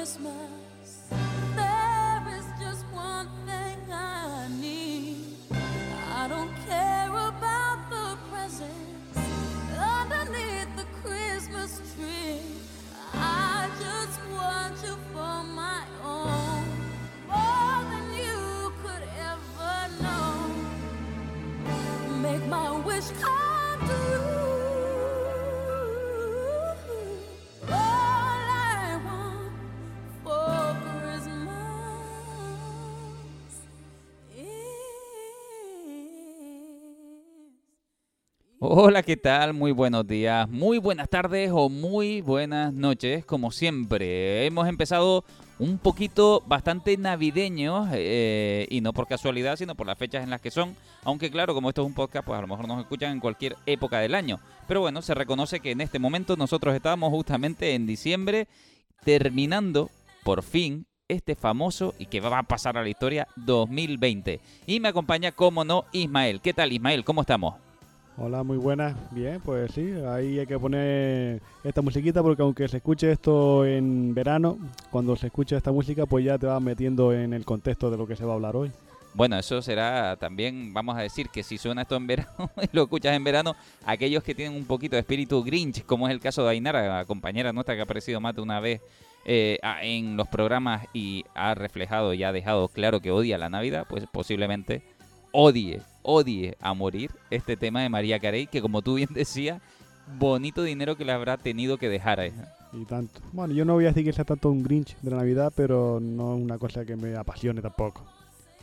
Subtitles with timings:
[0.00, 0.59] Christmas,
[38.72, 39.52] Hola, ¿qué tal?
[39.52, 44.46] Muy buenos días, muy buenas tardes o muy buenas noches, como siempre.
[44.46, 45.24] Hemos empezado
[45.58, 50.40] un poquito bastante navideños eh, y no por casualidad, sino por las fechas en las
[50.40, 50.76] que son.
[51.02, 53.56] Aunque claro, como esto es un podcast, pues a lo mejor nos escuchan en cualquier
[53.66, 54.38] época del año.
[54.68, 58.46] Pero bueno, se reconoce que en este momento nosotros estamos justamente en diciembre
[59.02, 59.90] terminando
[60.22, 64.38] por fin este famoso y que va a pasar a la historia 2020.
[64.68, 66.40] Y me acompaña, como no, Ismael.
[66.40, 67.02] ¿Qué tal, Ismael?
[67.02, 67.56] ¿Cómo estamos?
[68.16, 68.94] Hola, muy buenas.
[69.12, 74.14] Bien, pues sí, ahí hay que poner esta musiquita porque aunque se escuche esto en
[74.14, 74.58] verano,
[74.90, 78.06] cuando se escuche esta música pues ya te vas metiendo en el contexto de lo
[78.06, 78.70] que se va a hablar hoy.
[79.12, 82.82] Bueno, eso será también, vamos a decir que si suena esto en verano y lo
[82.82, 86.44] escuchas en verano, aquellos que tienen un poquito de espíritu Grinch, como es el caso
[86.44, 88.80] de Ainara, la compañera nuestra que ha aparecido más de una vez
[89.24, 93.86] eh, en los programas y ha reflejado y ha dejado claro que odia la Navidad,
[93.88, 94.82] pues posiblemente
[95.32, 99.60] odie, odie a morir este tema de María Carey, que como tú bien decías,
[100.18, 102.54] bonito dinero que le habrá tenido que dejar a ella.
[102.72, 103.20] Y tanto.
[103.32, 105.98] Bueno, yo no voy a decir que sea tanto un Grinch de la Navidad, pero
[106.00, 108.04] no es una cosa que me apasione tampoco.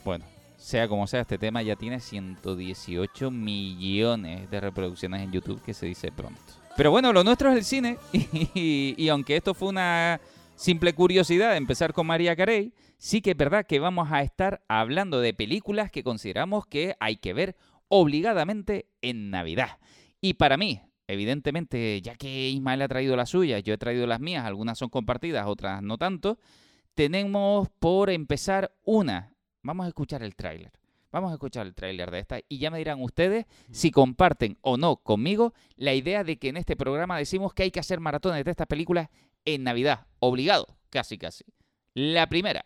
[0.05, 0.23] Bueno,
[0.57, 5.85] sea como sea, este tema ya tiene 118 millones de reproducciones en YouTube, que se
[5.85, 6.39] dice pronto.
[6.77, 10.21] Pero bueno, lo nuestro es el cine, y, y aunque esto fue una
[10.55, 14.63] simple curiosidad de empezar con María Carey, sí que es verdad que vamos a estar
[14.67, 17.55] hablando de películas que consideramos que hay que ver
[17.87, 19.79] obligadamente en Navidad.
[20.21, 24.19] Y para mí, evidentemente, ya que Ismael ha traído las suyas, yo he traído las
[24.19, 26.39] mías, algunas son compartidas, otras no tanto,
[26.95, 29.33] tenemos por empezar una.
[29.61, 30.71] Vamos a escuchar el tráiler.
[31.11, 34.77] Vamos a escuchar el tráiler de esta y ya me dirán ustedes si comparten o
[34.77, 38.43] no conmigo la idea de que en este programa decimos que hay que hacer maratones
[38.43, 39.09] de estas películas
[39.45, 40.07] en Navidad.
[40.19, 41.45] Obligado, casi casi.
[41.93, 42.65] La primera.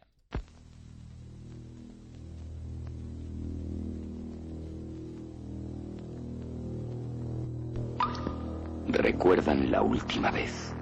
[8.91, 10.75] ¿Recuerdan la última vez?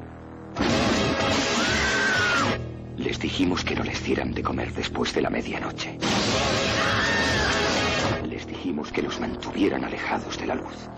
[2.97, 5.95] Les dijimos que no les dieran de comer después de la medianoche.
[8.27, 10.89] Les dijimos que los mantuvieran alejados de la luz.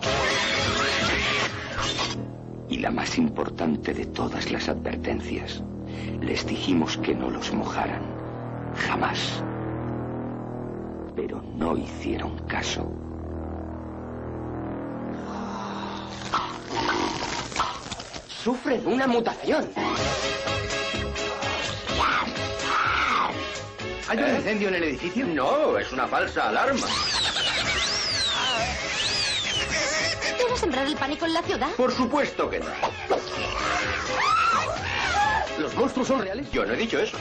[2.70, 5.62] Y la más importante de todas las advertencias,
[6.22, 8.02] les dijimos que no los mojaran.
[8.74, 9.44] Jamás.
[11.14, 13.11] Pero no hicieron caso.
[18.42, 19.70] Sufren una mutación.
[24.08, 25.26] ¿Hay un incendio en el edificio?
[25.26, 26.88] No, es una falsa alarma.
[30.36, 31.70] ¿Quieres sembrar el pánico en la ciudad?
[31.76, 32.66] Por supuesto que no.
[35.60, 36.50] ¿Los monstruos son reales?
[36.50, 37.16] Yo no he dicho eso.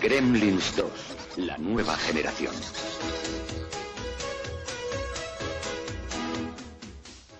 [0.00, 0.90] Gremlins 2,
[1.36, 2.54] la nueva generación.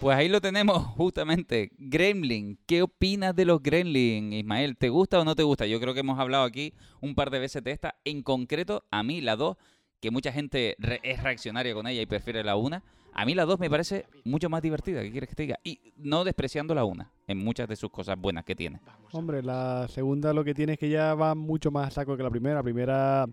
[0.01, 1.71] Pues ahí lo tenemos justamente.
[1.79, 2.59] Gremlin.
[2.67, 4.77] ¿Qué opinas de los Gremlin, Ismael?
[4.77, 5.67] ¿Te gusta o no te gusta?
[5.67, 7.97] Yo creo que hemos hablado aquí un par de veces de esta.
[8.05, 9.57] En concreto, a mí la 2,
[10.01, 12.83] que mucha gente re- es reaccionaria con ella y prefiere la 1.
[13.13, 15.59] A mí la 2 me parece mucho más divertida, ¿qué quieres que te diga?
[15.65, 18.79] Y no despreciando la 1 en muchas de sus cosas buenas que tiene.
[19.13, 22.23] Hombre, la segunda lo que tiene es que ya va mucho más a saco que
[22.23, 22.55] la primera.
[22.55, 23.27] La primera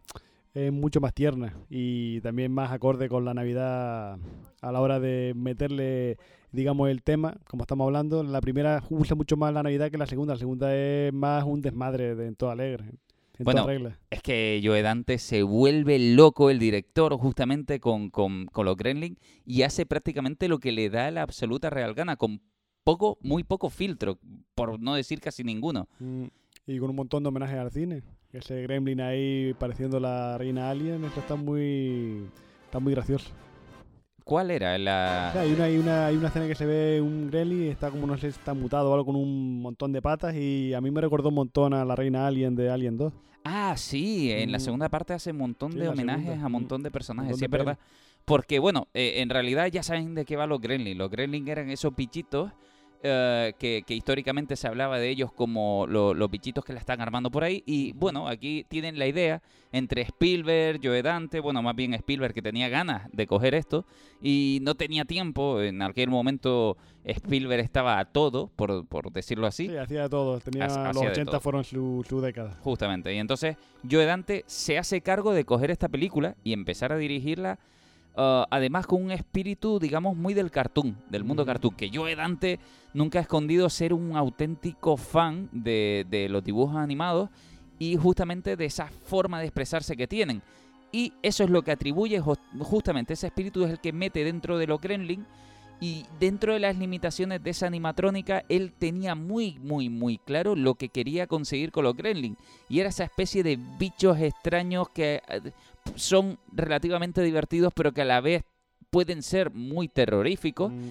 [0.55, 4.17] es mucho más tierna y también más acorde con la Navidad
[4.61, 6.17] a la hora de meterle,
[6.51, 8.23] digamos, el tema, como estamos hablando.
[8.23, 10.33] La primera usa mucho más la Navidad que la segunda.
[10.33, 12.85] La segunda es más un desmadre de, en todo alegre,
[13.37, 13.99] en Bueno, toda regla.
[14.09, 19.17] Es que Joe Dante se vuelve loco, el director, justamente con, con, con los Gremlin,
[19.45, 22.41] y hace prácticamente lo que le da la absoluta real gana, con
[22.83, 24.17] poco, muy poco filtro,
[24.55, 25.87] por no decir casi ninguno.
[25.99, 26.23] Mm,
[26.67, 28.03] Y con un montón de homenajes al cine.
[28.31, 32.27] Ese gremlin ahí pareciendo la reina alien, eso está muy,
[32.65, 33.31] está muy gracioso.
[34.27, 35.39] ¿Cuál era O sea, la...?
[35.41, 38.17] hay, una, hay, una, hay una escena que se ve un gremlin, está como, no
[38.17, 41.29] sé, está mutado o algo con un montón de patas y a mí me recordó
[41.29, 43.13] un montón a la reina alien de Alien 2.
[43.45, 44.61] Ah, sí, en la Mm.
[44.61, 46.43] segunda parte hace un montón Sí, de homenajes segunda.
[46.43, 46.55] a un Mm.
[46.55, 47.79] montón de personajes, Montón sí, de es verdad.
[48.25, 50.97] Porque, bueno, eh, en realidad ya saben de qué va los Gremlins.
[50.97, 52.51] Los Gremlins eran esos bichitos
[53.03, 56.99] eh, que, que históricamente se hablaba de ellos como lo- los bichitos que la están
[57.01, 57.63] armando por ahí.
[57.65, 59.41] Y bueno, aquí tienen la idea
[59.71, 63.85] entre Spielberg, Joe Dante, bueno, más bien Spielberg que tenía ganas de coger esto
[64.21, 65.61] y no tenía tiempo.
[65.61, 69.67] En aquel momento Spielberg estaba a todo, por, por decirlo así.
[69.67, 70.39] Sí, hacía de todo.
[70.39, 71.41] Tenía, Hacía los de 80 todo.
[71.41, 72.57] fueron su, su década.
[72.61, 73.13] Justamente.
[73.13, 73.57] Y entonces
[73.89, 77.59] Joe Dante se hace cargo de coger esta película y empezar a dirigirla.
[78.17, 81.75] Ah, además con un espíritu, digamos, muy del cartoon, del mundo cartoon.
[81.75, 82.59] Que Joe Dante
[82.93, 87.29] nunca ha escondido ser un auténtico fan de, de los dibujos animados
[87.79, 90.41] y justamente de esa forma de expresarse que tienen.
[90.91, 94.57] Y eso es lo que atribuye jus- justamente, ese espíritu es el que mete dentro
[94.57, 95.25] de los Gremlin
[95.79, 100.73] y dentro de las limitaciones de esa animatrónica, él tenía muy, muy, muy claro lo
[100.73, 102.35] que quería conseguir con los Gremlin.
[102.67, 105.51] Y era esa especie de bichos extraños que eh,
[105.95, 108.43] son relativamente divertidos, pero que a la vez
[108.89, 110.71] pueden ser muy terroríficos.
[110.71, 110.89] Mm,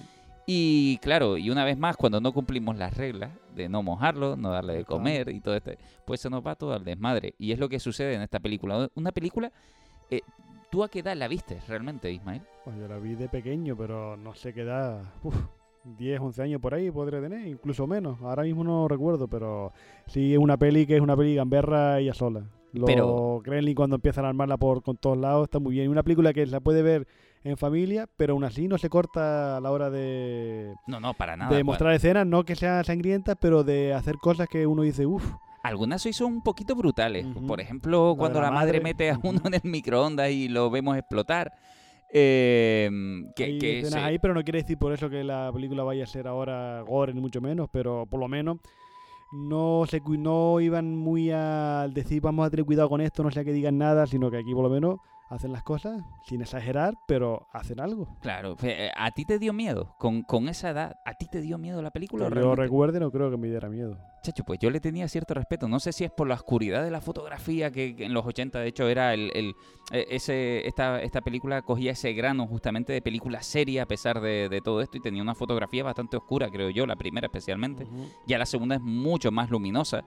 [0.49, 4.49] Y claro, y una vez más, cuando no cumplimos las reglas de no mojarlo, no
[4.49, 5.71] darle de comer y todo esto,
[6.05, 7.35] pues se nos va todo al desmadre.
[7.37, 8.89] Y es lo que sucede en esta película.
[8.95, 9.51] Una película,
[10.09, 10.21] eh,
[10.71, 12.41] ¿tú a qué edad la viste realmente, Ismael?
[12.63, 15.01] Pues yo la vi de pequeño, pero no sé qué edad.
[15.21, 15.35] Uf,
[15.97, 18.21] 10, 11 años por ahí podría tener, incluso menos.
[18.21, 19.73] Ahora mismo no recuerdo, pero
[20.05, 22.43] sí es una peli que es una peli gamberra ella sola.
[22.77, 25.89] Los Pero- Gremlin cuando empiezan a armarla por con todos lados está muy bien.
[25.89, 27.07] Una película que la puede ver
[27.43, 31.37] en familia, pero aún así no se corta a la hora de, No, no, para
[31.37, 31.49] nada.
[31.49, 35.05] de Bueno, mostrar escenas, no que sean sangrientas, pero de hacer cosas que uno dice,
[35.05, 35.23] uff,
[35.63, 37.25] Algunas sí son un poquito brutales.
[37.47, 38.83] Por ejemplo, cuando la la, madre madre.
[38.83, 41.53] mete a uno en el microondas y lo vemos explotar.
[42.13, 42.89] Eh,
[43.35, 46.03] que, hay que escenas ahí, pero no quiere decir por eso que la película vaya
[46.05, 48.57] a ser ahora gore, ni mucho menos, pero por lo menos
[49.31, 53.43] no se no iban muy al decir vamos a tener cuidado con esto, no sea
[53.43, 57.47] que digan nada, sino que aquí por lo menos hacen las cosas sin exagerar, pero
[57.53, 58.07] hacen algo.
[58.21, 59.93] Claro, fe- ¿a ti te dio miedo?
[59.99, 62.25] Con, con esa edad, ¿a ti te dio miedo la película?
[62.29, 63.97] yo recuerde, no creo que me diera miedo.
[64.23, 65.67] Chacho, pues yo le tenía cierto respeto.
[65.67, 68.67] No sé si es por la oscuridad de la fotografía, que, en los 80 de
[68.67, 69.31] hecho era el...
[69.33, 69.53] el-
[69.93, 74.49] eh, ese, esta, esta película cogía ese grano justamente de película seria a pesar de,
[74.49, 77.87] de todo esto y tenía una fotografía bastante oscura, creo yo, la primera especialmente.
[78.25, 80.03] Ya la segunda es mucho más luminosa.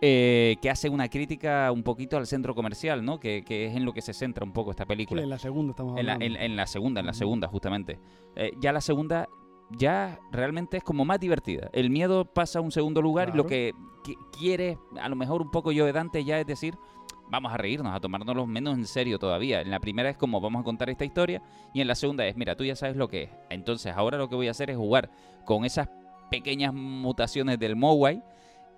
[0.00, 3.20] Eh, que hace una crítica un poquito al centro comercial, ¿no?
[3.20, 5.22] Que, que es en lo que se centra un poco esta Sí, película.
[5.22, 6.36] en la segunda estamos En la, hablando.
[6.38, 7.98] en- en la segunda, en la segunda, justamente.
[8.36, 9.28] Eh, ya la segunda,
[9.76, 11.68] ya realmente es como más divertida.
[11.72, 13.72] El miedo pasa a un segundo lugar y lo que
[14.04, 16.74] qui- quiere, a lo mejor un poco yo de Dante, ya es decir,
[17.28, 19.60] vamos a reírnos, a tomárnoslo menos en serio todavía.
[19.60, 21.42] En la primera es como vamos a contar esta historia
[21.74, 23.30] y en la segunda es, mira, tú ya sabes lo que es.
[23.50, 25.10] Entonces ahora lo que voy a hacer es jugar
[25.44, 25.88] con esas
[26.30, 28.22] pequeñas mutaciones del Mowai.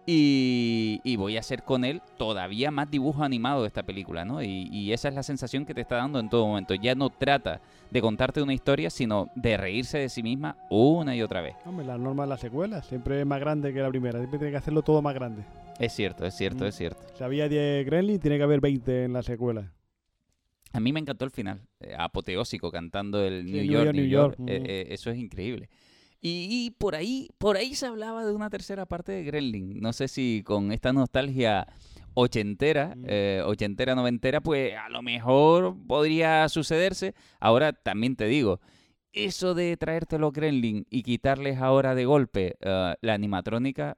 [0.04, 4.42] Y, y voy a hacer con él todavía más dibujo animado de esta película, ¿no?
[4.42, 6.74] Y, y esa es la sensación que te está dando en todo momento.
[6.74, 7.60] Ya no trata
[7.90, 11.54] de contarte una historia, sino de reírse de sí misma una y otra vez.
[11.64, 14.50] Hombre, la norma de la secuela siempre es más grande que la primera, siempre tiene
[14.50, 15.44] que hacerlo todo más grande.
[15.78, 16.68] Es cierto, es cierto, Mm.
[16.68, 17.00] es cierto.
[17.16, 19.72] Si había 10 Gremlin, tiene que haber 20 en la secuela.
[20.72, 23.94] A mí me encantó el final, eh, apoteósico, cantando el Sí, New, New York, York,
[23.94, 24.36] New York.
[24.48, 25.68] Eh, eh, eso es increíble.
[26.24, 29.80] Y, y por ahí, por ahí se hablaba de una tercera parte de Gremlin.
[29.80, 31.66] No sé si con esta nostalgia
[32.14, 33.04] ochentera, Mm.
[33.08, 37.14] eh, ochentera, noventera, pues a lo mejor podría sucederse.
[37.40, 38.60] Ahora también te digo,
[39.12, 43.96] eso de traerte los Gremlin y quitarles ahora de golpe eh, la animatrónica,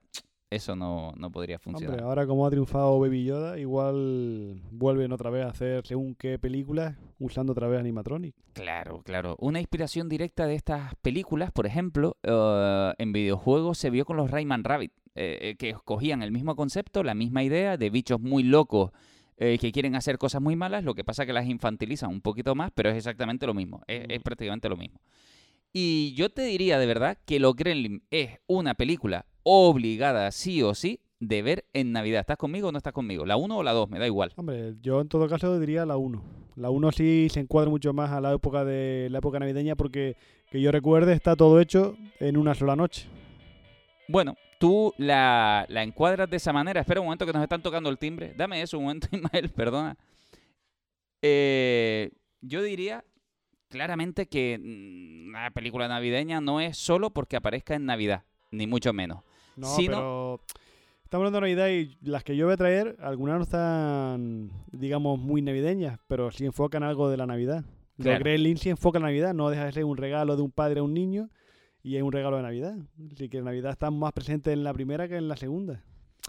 [0.55, 1.95] eso no, no podría funcionar.
[1.95, 6.39] Hombre, ahora como ha triunfado Baby Yoda, igual vuelven otra vez a hacer según qué
[6.39, 8.35] películas usando otra vez animatronic.
[8.53, 9.37] Claro, claro.
[9.41, 14.31] Una inspiración directa de estas películas, por ejemplo, eh, en videojuegos se vio con los
[14.31, 18.43] Rayman Rabbit, eh, eh, que cogían el mismo concepto, la misma idea de bichos muy
[18.43, 18.91] locos
[19.37, 22.55] eh, que quieren hacer cosas muy malas, lo que pasa que las infantilizan un poquito
[22.55, 25.01] más, pero es exactamente lo mismo, es, prácticamente lo mismo.
[25.77, 30.73] Y yo te diría de verdad que Los Gremlin es una película obligada, sí o
[30.73, 32.21] sí, de ver en Navidad.
[32.21, 33.27] ¿Estás conmigo o no estás conmigo?
[33.27, 33.91] ¿La 1 o la 2?
[33.91, 34.33] Me da igual.
[34.37, 36.23] Hombre, yo en todo caso diría la 1.
[36.55, 40.17] La 1 sí se encuadra mucho más a la época de la época navideña porque
[40.49, 43.09] que yo recuerde está todo hecho en una sola noche.
[44.07, 46.83] Bueno, tú la, la encuadras de esa manera.
[46.83, 48.33] Espera un momento que nos están tocando el timbre.
[48.37, 49.99] Dame eso un momento, Ismael, perdona.
[51.21, 52.13] Eh,
[52.43, 53.05] yo diría
[53.75, 58.93] claramente que mm, una película navideña no es solo porque aparezca en Navidad, ni mucho
[58.93, 59.25] menos.
[59.57, 60.41] No, pero
[61.03, 65.19] estamos hablando de Navidad y las que yo voy a traer, algunas no están, digamos,
[65.19, 67.65] muy navideñas, pero sí enfocan algo de la Navidad.
[67.97, 68.13] Claro.
[68.13, 70.79] Los Gremlins sí enfocan la Navidad, no deja de ser un regalo de un padre
[70.79, 71.29] a un niño
[71.83, 72.77] y es un regalo de Navidad.
[73.13, 75.83] Así que Navidad está más presente en la primera que en la segunda.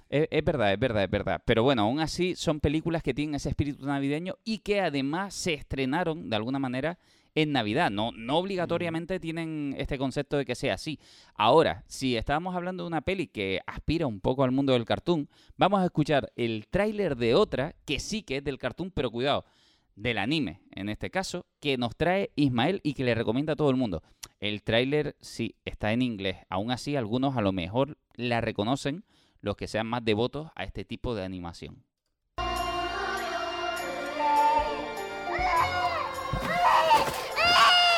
[0.10, 1.42] Es, es verdad, es verdad, es verdad.
[1.46, 5.54] Pero bueno, aún así son películas que tienen ese espíritu navideño y que además se
[5.54, 6.98] estrenaron de alguna manera
[7.36, 7.92] en Navidad.
[7.92, 11.00] No, no obligatoriamente tienen este concepto de que sea así.
[11.36, 15.30] Ahora, si estábamos hablando de una peli que aspira un poco al mundo del cartoon,
[15.58, 19.46] vamos a escuchar el tráiler de otra que sí que es del cartoon, pero cuidado,
[19.96, 23.70] del anime, en este caso, que nos trae Ismael y que le recomienda a todo
[23.70, 24.04] el mundo.
[24.40, 29.04] El tráiler sí está en inglés, aún así algunos a lo mejor la reconocen
[29.40, 31.84] los que sean más devotos a este tipo de animación.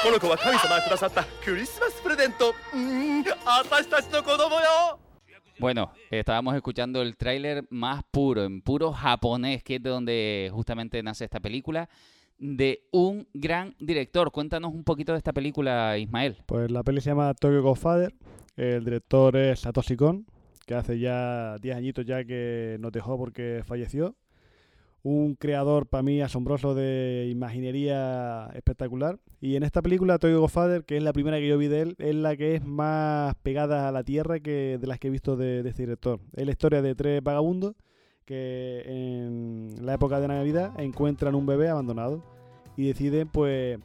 [0.02, 4.98] この子は神様がくださったクリスマスプレゼントうーん私たちの子供よ
[5.58, 11.00] Bueno, estábamos escuchando el tráiler más puro, en puro japonés, que es de donde justamente
[11.04, 11.88] nace esta película,
[12.38, 14.32] de un gran director.
[14.32, 16.42] Cuéntanos un poquito de esta película, Ismael.
[16.46, 18.12] Pues la peli se llama Tokyo Godfather.
[18.56, 20.26] El director es Satoshi Kon,
[20.66, 24.16] que hace ya 10 añitos ya que nos dejó porque falleció.
[25.03, 29.19] Un creador para mí asombroso de imaginería espectacular.
[29.39, 31.95] Y en esta película, Tokyo Godfather, que es la primera que yo vi de él,
[31.99, 35.37] es la que es más pegada a la tierra que de las que he visto
[35.37, 36.19] de, de este director.
[36.33, 37.75] Es la historia de tres vagabundos
[38.25, 42.21] que en la época de Navidad encuentran un bebé abandonado
[42.75, 43.79] y deciden, pues,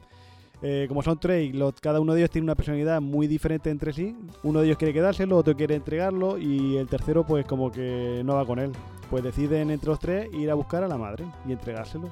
[0.65, 1.51] eh, como son tres
[1.81, 4.93] cada uno de ellos tiene una personalidad muy diferente entre sí, uno de ellos quiere
[4.93, 8.71] quedárselo, otro quiere entregarlo y el tercero, pues, como que no va con él.
[9.09, 12.09] Pues deciden entre los tres ir a buscar a la madre y entregárselo.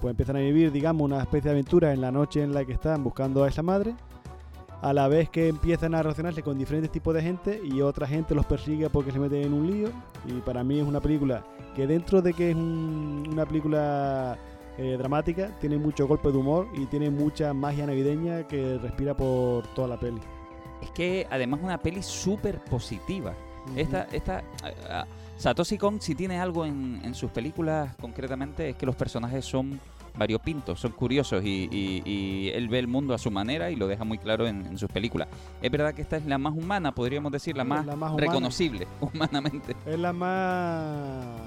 [0.00, 2.72] Pues empiezan a vivir, digamos, una especie de aventura en la noche en la que
[2.72, 3.94] están buscando a esa madre
[4.82, 8.34] a la vez que empiezan a relacionarse con diferentes tipos de gente y otra gente
[8.34, 9.88] los persigue porque se meten en un lío.
[10.26, 11.42] Y para mí es una película
[11.74, 14.36] que dentro de que es un- una película
[14.78, 19.66] eh, dramática, tiene mucho golpe de humor y tiene mucha magia navideña que respira por
[19.74, 20.20] toda la peli.
[20.82, 23.32] Es que además una peli súper positiva.
[23.76, 25.06] Esta, esta, ah, ah,
[25.38, 29.80] Satoshi Kon, si tiene algo en, en sus películas concretamente, es que los personajes son
[30.16, 33.86] variopintos, son curiosos y, y- y él ve el mundo a su manera y lo
[33.88, 35.28] deja muy claro en, en sus películas.
[35.62, 38.26] Es verdad que esta es la más humana, podríamos decir, la más, la más humana.
[38.26, 39.74] reconocible humanamente.
[39.86, 41.40] Es la más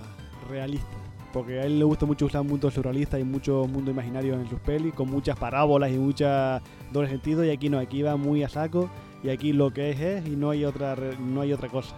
[0.50, 0.88] realista.
[1.34, 4.60] Porque a él le gusta mucho usar mundo surrealista y mucho mundo imaginario en sus
[4.60, 7.43] pelis, con muchas parábolas y muchas doble sentido.
[7.43, 8.89] Y aquí no, aquí va muy a saco.
[9.24, 11.96] Y aquí lo que es es y no hay otra, no hay otra cosa.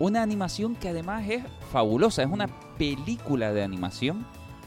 [0.00, 4.26] Una animación que además es fabulosa, es una película de animación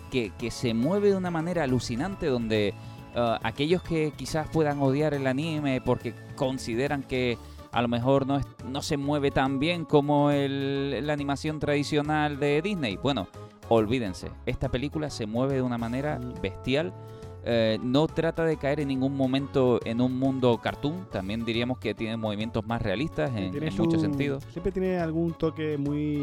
[0.10, 2.74] que, que se mueve de una manera alucinante donde
[3.14, 7.38] ah, aquellos que quizás puedan odiar el anime porque consideran que
[7.74, 12.40] a lo mejor no, es- no se mueve tan bien como el- la animación tradicional
[12.40, 13.28] de Disney, bueno,
[13.70, 16.94] olvídense, esta película se mueve de una manera bestial.
[17.50, 21.94] eh, no trata de caer en ningún momento en un mundo cartoon, también diríamos que
[21.96, 24.44] tiene movimientos más realistas en, en su- muchos sentidos.
[24.52, 26.16] Siempre tiene algún toque muy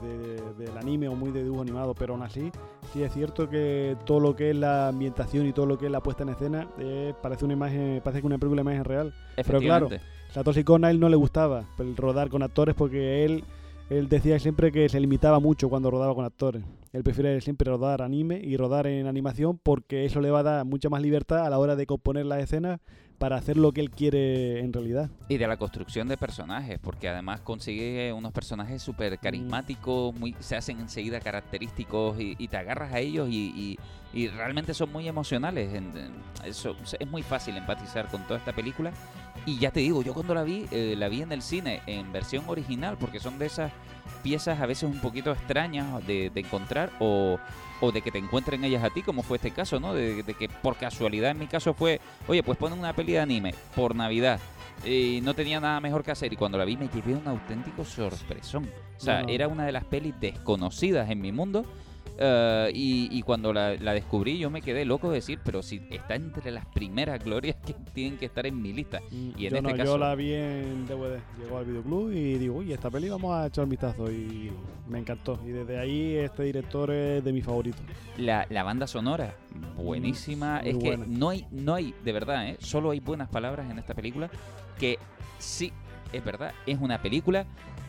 [0.00, 2.52] de- del anime o muy de dibujo animado, pero aún así,
[2.92, 5.90] sí es cierto que todo lo que es la ambientación y todo lo que es
[5.92, 9.12] la puesta en escena eh, parece una imagen, parece que una película de imagen real.
[9.44, 9.88] Pero claro.
[10.30, 13.42] Satoshi Kon a él no le gustaba el rodar con actores porque él,
[13.88, 16.62] él decía siempre que se limitaba mucho cuando rodaba con actores.
[16.92, 20.64] Él prefiere siempre rodar anime y rodar en animación porque eso le va a dar
[20.64, 22.80] mucha más libertad a la hora de componer las escenas
[23.18, 25.10] para hacer lo que él quiere en realidad.
[25.28, 30.56] Y de la construcción de personajes, porque además consigue unos personajes súper carismáticos, muy, se
[30.56, 33.76] hacen enseguida característicos y, y te agarras a ellos y,
[34.14, 35.70] y- realmente son muy emocionales.
[36.44, 38.90] Eso, es muy fácil empatizar con toda esta película.
[39.46, 42.10] Y ya te digo, yo cuando la vi, eh, la vi en el cine en
[42.12, 43.70] versión original, porque son de esas
[44.22, 47.38] piezas a veces un poquito extrañas de, de encontrar o,
[47.80, 49.94] o de que te encuentren ellas a ti, como fue este caso, ¿no?
[49.94, 53.20] De, de que por casualidad en mi caso fue, oye, pues ponen una peli de
[53.20, 54.38] anime por Navidad
[54.84, 57.84] y no tenía nada mejor que hacer y cuando la vi me llevé un auténtico
[57.84, 58.70] sorpresón.
[58.96, 59.28] O sea, No.
[59.28, 61.64] era una de las pelis desconocidas en mi mundo
[62.20, 65.80] eh, y, y cuando la, la descubrí yo me quedé loco de decir, pero si
[65.90, 69.00] está entre las primeras glorias que tienen que estar en mi lista.
[69.10, 72.34] Y en yo, este no, caso- yo la vi en DVD, llegó al videoclub y
[72.38, 74.52] digo, uy, esta peli vamos a echar un vistazo y
[74.88, 75.40] me encantó.
[75.46, 77.80] Y desde ahí este director es de mis favoritos.
[78.18, 79.34] La, la banda sonora,
[79.76, 80.60] buenísima.
[80.60, 81.04] muy es que buena.
[81.08, 82.56] no hay, no hay, de verdad, ¿eh?
[82.60, 84.30] solo hay buenas palabras en esta película.
[84.78, 84.98] Que
[85.38, 85.72] sí,
[86.12, 87.46] es verdad, es una película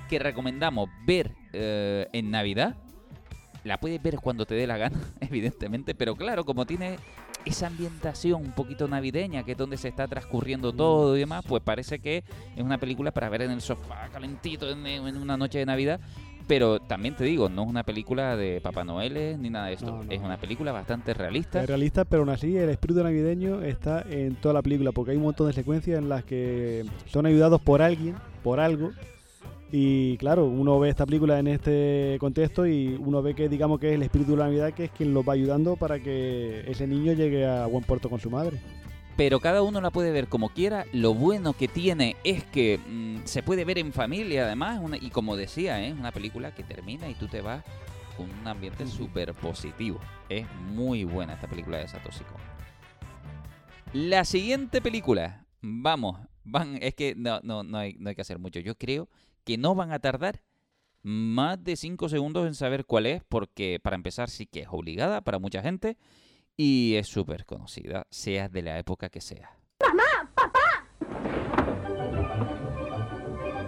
[0.10, 2.76] que recomendamos ver eh, en Navidad.
[3.64, 6.98] La puedes ver cuando te dé la gana, evidentemente, pero claro, como tiene
[7.46, 11.62] esa ambientación un poquito navideña, que es donde se está transcurriendo todo y demás, pues
[11.64, 12.24] parece que
[12.56, 16.00] es una película para ver en el sofá calentito en, en una noche de Navidad.
[16.48, 19.86] Pero también te digo, no es una película de Papá Noel ni nada de esto.
[19.86, 21.62] No, no, es una película bastante realista.
[21.62, 25.18] Es realista, pero aún así el espíritu navideño está en toda la película, porque hay
[25.18, 28.92] un montón de secuencias en las que son ayudados por alguien, por algo.
[29.74, 33.90] Y claro, uno ve esta película en este contexto y uno ve que digamos que
[33.90, 36.88] es el espíritu de la Navidad que es quien los va ayudando para que ese
[36.88, 38.58] niño llegue a buen puerto con su madre.
[39.16, 40.86] pero cada uno la puede ver como quiera.
[40.94, 45.10] Lo bueno que tiene es que mm, se puede ver en familia, además, una- y
[45.10, 45.90] como decía, ¿eh?
[45.90, 47.64] es una película que termina y tú te vas
[48.18, 50.00] con un ambiente súper positivo.
[50.28, 52.42] Es muy buena esta película de Satoshi Kon.
[53.94, 58.40] La siguiente película, vamos, van, es que no, no, no, hay, no hay que hacer
[58.40, 58.60] mucho.
[58.60, 59.08] Yo creo
[59.44, 60.42] que no van a tardar
[61.04, 65.22] más de 5 segundos en saber cuál es, porque para empezar sí que es obligada
[65.22, 65.98] para mucha gente
[66.56, 69.58] y es súper conocida, sea de la época que sea.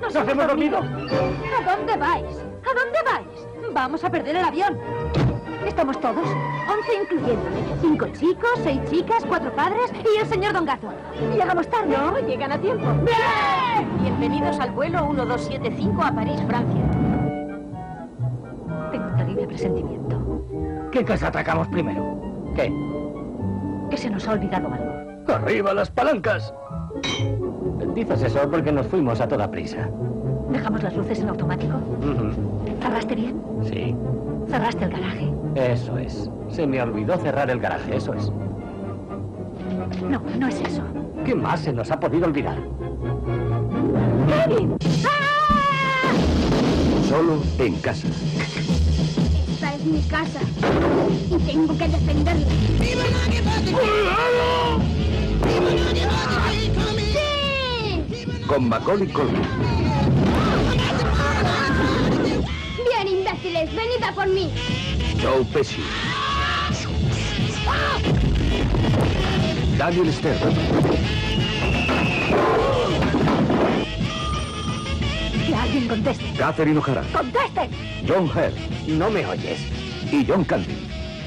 [0.02, 0.78] ¡Nos hemos dormido!
[0.78, 2.38] ¿A dónde vais?
[2.38, 3.74] ¿A dónde vais?
[3.74, 5.33] Vamos a perder el avión.
[5.68, 6.28] Estamos todos,
[6.70, 7.58] once incluyéndome.
[7.82, 10.90] Cinco chicos, seis chicas, cuatro padres y el señor Don Gato.
[11.34, 11.96] Llegamos tarde.
[11.98, 12.86] No, llegan a tiempo.
[13.04, 13.88] ¡Bien!
[14.02, 16.82] Bienvenidos al vuelo 1275 a París, Francia.
[18.92, 20.44] Tengo un terrible presentimiento.
[20.92, 22.22] ¿Qué casa atacamos primero?
[22.56, 22.72] ¿Qué?
[23.90, 25.34] Que se nos ha olvidado algo.
[25.34, 26.54] ¡Arriba las palancas!
[27.96, 29.90] Dices eso porque nos fuimos a toda prisa.
[30.50, 31.78] ¿Dejamos las luces en automático?
[31.78, 32.80] Ujú.
[32.82, 33.42] ¿Cerraste bien?
[33.64, 33.96] Sí,
[34.50, 35.32] ¿Cerraste el garaje?
[35.56, 36.30] Eso es.
[36.50, 38.32] Se me olvidó cerrar el garaje, eso es.
[40.02, 40.84] No, no es eso.
[41.26, 42.58] ¿Qué más se nos ha podido olvidar?
[44.28, 44.76] ¡Kevin!
[45.06, 46.14] ¡Ah!
[47.08, 48.08] Solo en casa.
[49.54, 50.40] Esta es mi casa
[51.30, 52.48] y tengo que defenderla.
[52.80, 52.96] ¡Sí!
[58.48, 59.42] Con Macaulay Culkin,
[62.86, 64.52] Bien, imbéciles, venid a por mí.
[65.24, 65.82] Joe Pesci,
[69.78, 70.38] Daniel Stern,
[75.46, 76.26] Que alguien conteste.
[76.38, 77.70] Catherine O'Hara, ¡Contesten!
[78.08, 78.56] John Hurt
[78.88, 79.60] No me oyes.
[80.12, 80.76] y John Candy.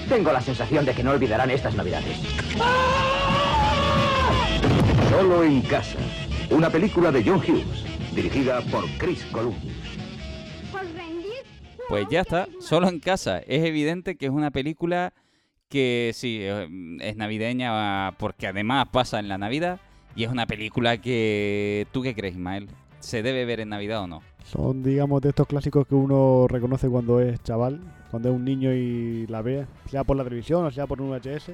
[0.09, 2.19] Tengo la sensación de que no olvidarán estas navidades.
[5.11, 5.99] Solo en casa.
[6.51, 9.73] Una película de John Hughes, dirigida por Chris Columbus.
[11.89, 13.39] Pues ya está, solo en casa.
[13.39, 15.13] Es evidente que es una película
[15.69, 16.69] que sí, eh,
[17.01, 19.81] es navideña porque además pasa en la Navidad
[20.17, 21.87] y es una película que...
[21.93, 22.69] ¿Tú qué crees, Ismael?
[22.99, 24.23] ¿Se debe ver en Navidad o no?
[24.45, 28.73] Son, digamos, de estos clásicos que uno reconoce cuando es chaval, cuando es un niño
[28.73, 31.53] y la ve, sea por la televisión o sea por un VHS.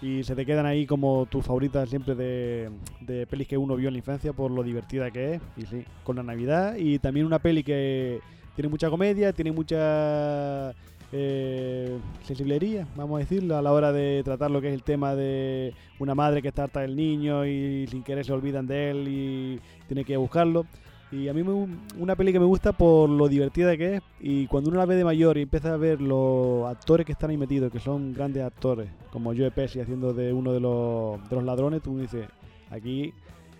[0.00, 2.68] Y se te quedan ahí como tus favoritas siempre de,
[3.00, 5.42] de pelis que uno vio en la infancia por lo divertida que es.
[5.56, 6.74] Y sí, con la Navidad.
[6.76, 8.20] Y también una peli que
[8.54, 10.74] tiene mucha comedia, tiene mucha
[11.14, 15.14] eh, sensiblería, vamos a decirlo, a la hora de tratar lo que es el tema
[15.14, 19.08] de una madre que está harta del niño y sin querer se olvidan de él
[19.08, 20.66] y tiene que buscarlo.
[21.10, 21.52] Y a mí me,
[21.98, 24.96] una peli que me gusta por lo divertida que es y cuando uno la ve
[24.96, 28.42] de mayor y empieza a ver los actores que están ahí metidos, que son grandes
[28.42, 32.26] actores, como Joe Pesci haciendo de uno de los, de los ladrones, tú dices,
[32.70, 33.12] aquí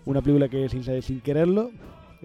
[0.05, 1.69] una película que sin, sin quererlo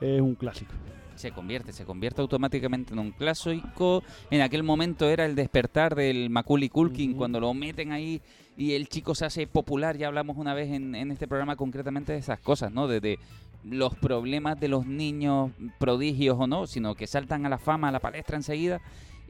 [0.01, 0.73] es un clásico.
[1.19, 4.05] Se convierte, se convierte automáticamente en un clásico.
[4.31, 8.23] En aquel momento era el despertar del Macaulay Culkin cuando lo meten ahí
[8.57, 9.97] y el chico se hace popular.
[9.97, 12.87] Ya hablamos una vez en, en este programa concretamente de esas cosas, ¿no?
[12.87, 13.19] De, de
[13.65, 17.93] los problemas de los niños prodigios o no, sino que saltan a la fama, a
[17.93, 18.81] la palestra enseguida.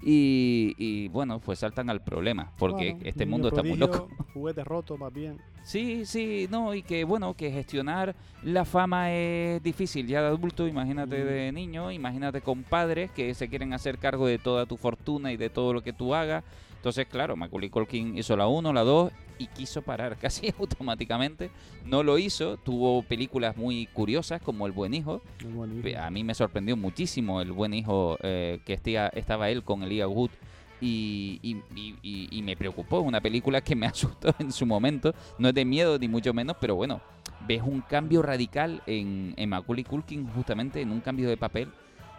[0.02, 4.08] Y, y, bueno, pues saltan al problema, porque Bueno, este mundo está muy loco.
[4.34, 5.38] Juguetes rotos, más bien.
[5.64, 10.66] Sí, sí, no, y que bueno, que gestionar la fama es difícil ya de adulto,
[10.66, 11.26] imagínate Mm.
[11.26, 15.36] de niño, imagínate con padres que se quieren hacer cargo de toda tu fortuna y
[15.36, 16.44] de todo lo que tú hagas.
[16.78, 21.50] Entonces, claro, Macaulay Culkin hizo la 1, la 2 y quiso parar casi automáticamente.
[21.84, 25.20] No lo hizo, tuvo películas muy curiosas como El Buen Hijo.
[26.00, 30.08] A mí me sorprendió muchísimo El Buen Hijo eh, que estía- estaba él con Elijah
[30.08, 30.30] Wood
[30.80, 33.00] y, y- y- y- y me preocupó.
[33.00, 35.12] Una película que me asustó en su momento.
[35.38, 37.00] No es de miedo ni mucho menos, pero bueno,
[37.46, 41.68] ves un cambio radical en, en Macaulay Culkin justamente en un cambio de papel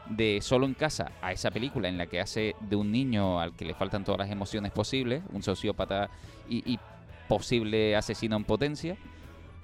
[0.09, 3.55] de solo en casa a esa película en la que hace de un niño al
[3.55, 6.09] que le faltan todas las emociones posibles, un sociópata
[6.49, 6.79] y, y
[7.27, 8.97] posible asesino en potencia,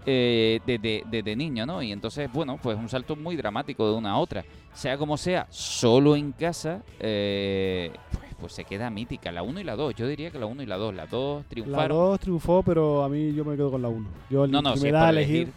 [0.06, 1.82] eh, desde, desde niño, ¿no?
[1.82, 4.46] Y entonces, bueno, pues un salto muy dramático de una a otra.
[4.72, 9.32] Sea como sea, solo en casa, eh, pues, pues se queda mítica.
[9.32, 10.94] La 1 y la 2, yo diría que la 1 y la 2.
[10.94, 11.98] La 2 La triunfaron.
[11.98, 14.08] 2 triunfó, pero a mí yo me quedo con la 1.
[14.30, 15.54] Yo No, no, si me da a elegir, elegir.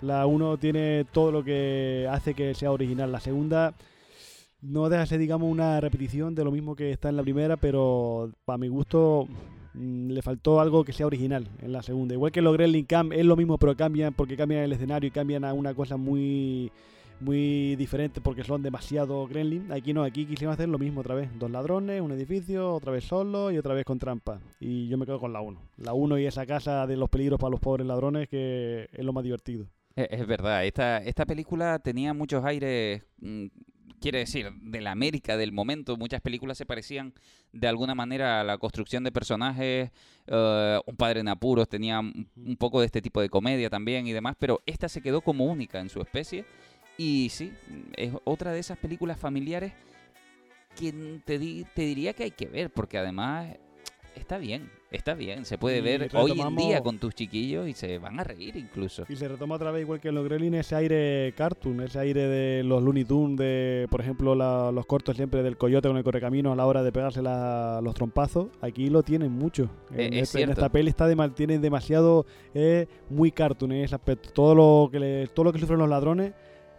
[0.00, 3.12] la 1 tiene todo lo que hace que sea original.
[3.12, 3.72] La segunda
[4.62, 7.56] no deja de ser, digamos, una repetición de lo mismo que está en la primera,
[7.56, 9.26] pero para mi gusto
[9.74, 12.14] mm, le faltó algo que sea original en la segunda.
[12.14, 15.10] Igual que los Gremlin Camp es lo mismo, pero cambian porque cambian el escenario y
[15.10, 16.70] cambian a una cosa muy
[17.22, 19.70] muy diferente porque son demasiado gremlin.
[19.72, 21.30] Aquí no, aquí quisieron hacer lo mismo otra vez.
[21.38, 24.40] Dos ladrones, un edificio, otra vez solo y otra vez con trampa.
[24.60, 25.60] Y yo me quedo con la 1.
[25.78, 29.12] La 1 y esa casa de los peligros para los pobres ladrones que es lo
[29.12, 29.66] más divertido.
[29.94, 33.46] Es, es verdad, esta, esta película tenía muchos aires, mm,
[34.02, 35.96] quiere decir, de la América del momento.
[35.96, 37.14] Muchas películas se parecían
[37.52, 39.90] de alguna manera a la construcción de personajes.
[40.26, 44.06] eh, un padre en apuros tenía un un poco de este tipo de comedia también
[44.06, 46.44] y demás, pero esta se quedó como única en su especie.
[46.98, 47.52] Y sí,
[47.96, 49.72] es otra de esas películas familiares
[50.78, 50.92] que
[51.24, 53.56] te, di- te diría que hay que ver, porque además
[54.14, 55.44] está bien, está bien.
[55.44, 58.56] Se puede Y ver hoy en día con tus chiquillos y se van a reír
[58.56, 59.04] incluso.
[59.08, 62.26] Y se retoma otra vez, igual que en los Gremlins, ese aire cartoon, ese aire
[62.28, 66.04] de los Looney Tunes, de, por ejemplo, la- los cortos siempre del coyote con el
[66.04, 68.48] correcamino a la hora de pegarse la- los trompazos.
[68.60, 69.64] Aquí lo tienen mucho.
[69.94, 73.72] Eh, En, es este- en esta peli está de, mal- tiene demasiado, es muy cartoon
[73.72, 74.30] en ese aspecto.
[74.32, 76.32] Todo lo que le- todo lo que sufren los ladrones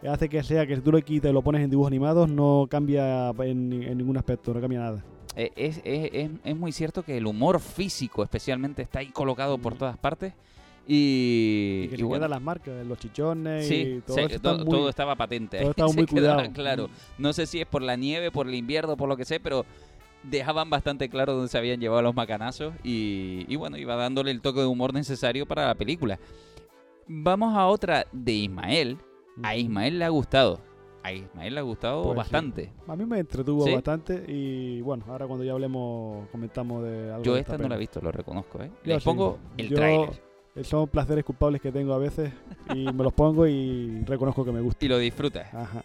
[0.07, 2.67] hace que sea que si tú lo quitas y lo pones en dibujos animados no
[2.69, 5.05] cambia en, en ningún aspecto, no cambia nada.
[5.35, 9.57] Eh, Es, es- es- es muy cierto que el humor físico especialmente está ahí colocado
[9.57, 10.33] por todas partes
[10.87, 14.23] y, Y que y se bueno, quedan las marcas, los chichones sí, y todo se-
[14.25, 15.59] eso está to- muy- todo estaba patente.
[15.59, 16.51] todo estaba muy cuidado.
[16.53, 16.89] claro.
[17.17, 19.65] No sé si es por la nieve, por el invierno, por lo que sé, pero
[20.23, 24.39] dejaban bastante claro dónde se habían llevado los macanazos y, y bueno, iba dándole el
[24.41, 26.19] toque de humor necesario para la película.
[27.07, 28.97] Vamos a otra de Ismael.
[29.41, 30.59] A Ismael le ha gustado.
[31.03, 32.17] A Ismael le ha gustado Pues sí.
[32.17, 32.71] bastante.
[32.87, 33.73] A mí me entretuvo ¿Sí?
[33.73, 37.69] bastante y bueno, ahora cuando ya hablemos comentamos de algo Yo de esta no peli.
[37.69, 38.61] la he visto, lo reconozco.
[38.63, 38.71] ¿eh?
[38.85, 39.05] Les sí.
[39.09, 40.09] pongo el Yo- tráiler
[40.55, 42.31] eh, Son placeres culpables que tengo a veces
[42.73, 44.85] y me los pongo y reconozco que me gusta.
[44.85, 45.53] y lo disfrutas.
[45.53, 45.83] Ajá.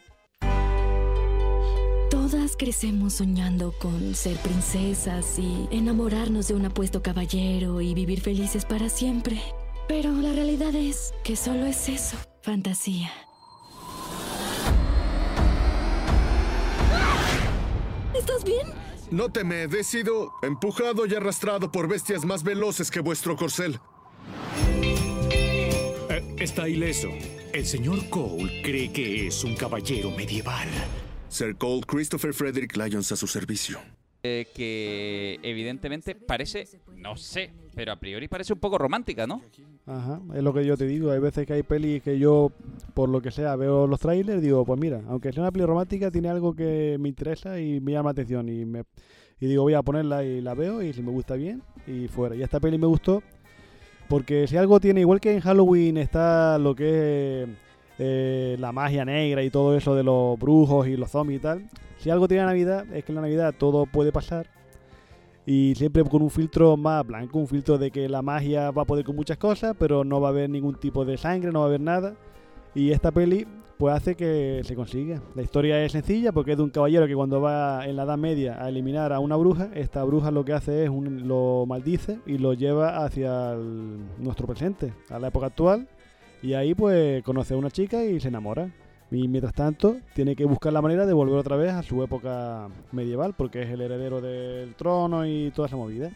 [2.11, 8.65] Todas crecemos soñando con ser princesas y enamorarnos de un apuesto caballero y vivir felices
[8.65, 9.41] para siempre.
[9.89, 13.11] Pero la realidad es que solo es eso, fantasía.
[18.19, 18.67] ¿Estás bien?
[19.11, 23.79] No temed, he sido empujado y arrastrado por bestias más veloces que vuestro corcel.
[26.11, 27.09] Eh, está ileso.
[27.53, 30.69] El señor Cole cree que es un caballero medieval.
[31.29, 33.79] Sir Cole Christopher Frederick Lyons a su servicio.
[34.25, 39.41] Eh, que evidentemente parece, no sé, pero a priori parece un poco romántica, ¿no?
[39.87, 41.13] Ajá, es lo que yo te digo.
[41.13, 42.51] Hay veces que hay pelis que yo,
[42.95, 46.11] por lo que sea, veo los trailers digo, pues mira, aunque sea una peli romántica,
[46.11, 48.49] tiene algo que me interesa y me llama la atención.
[48.49, 48.83] Y, me,
[49.39, 52.35] y digo, voy a ponerla y la veo y si me gusta bien y fuera.
[52.35, 53.23] Y esta peli me gustó
[54.09, 57.49] porque si algo tiene, igual que en Halloween está lo que es
[57.99, 61.65] eh, la magia negra y todo eso de los brujos y los zombies y tal.
[61.99, 64.49] Si algo tiene la Navidad, es que en la Navidad todo puede pasar
[65.51, 68.85] y siempre con un filtro más blanco, un filtro de que la magia va a
[68.85, 71.65] poder con muchas cosas, pero no va a haber ningún tipo de sangre, no va
[71.65, 72.17] a haber nada.
[72.75, 73.47] Y esta peli
[73.79, 75.23] pues hace que se consiga.
[75.35, 78.19] La historia es sencilla porque es de un caballero que cuando va en la Edad
[78.19, 82.37] Media a eliminar a una bruja, esta bruja lo que hace es lo maldice y
[82.37, 83.55] lo lleva hacia
[84.19, 85.89] nuestro presente, a la época actual.
[86.43, 88.71] Y ahí pues conoce a una chica y se enamora.
[89.11, 92.69] Y mientras tanto tiene que buscar la manera de volver otra vez a su época
[92.93, 96.11] medieval porque es el heredero del trono y toda esa movida.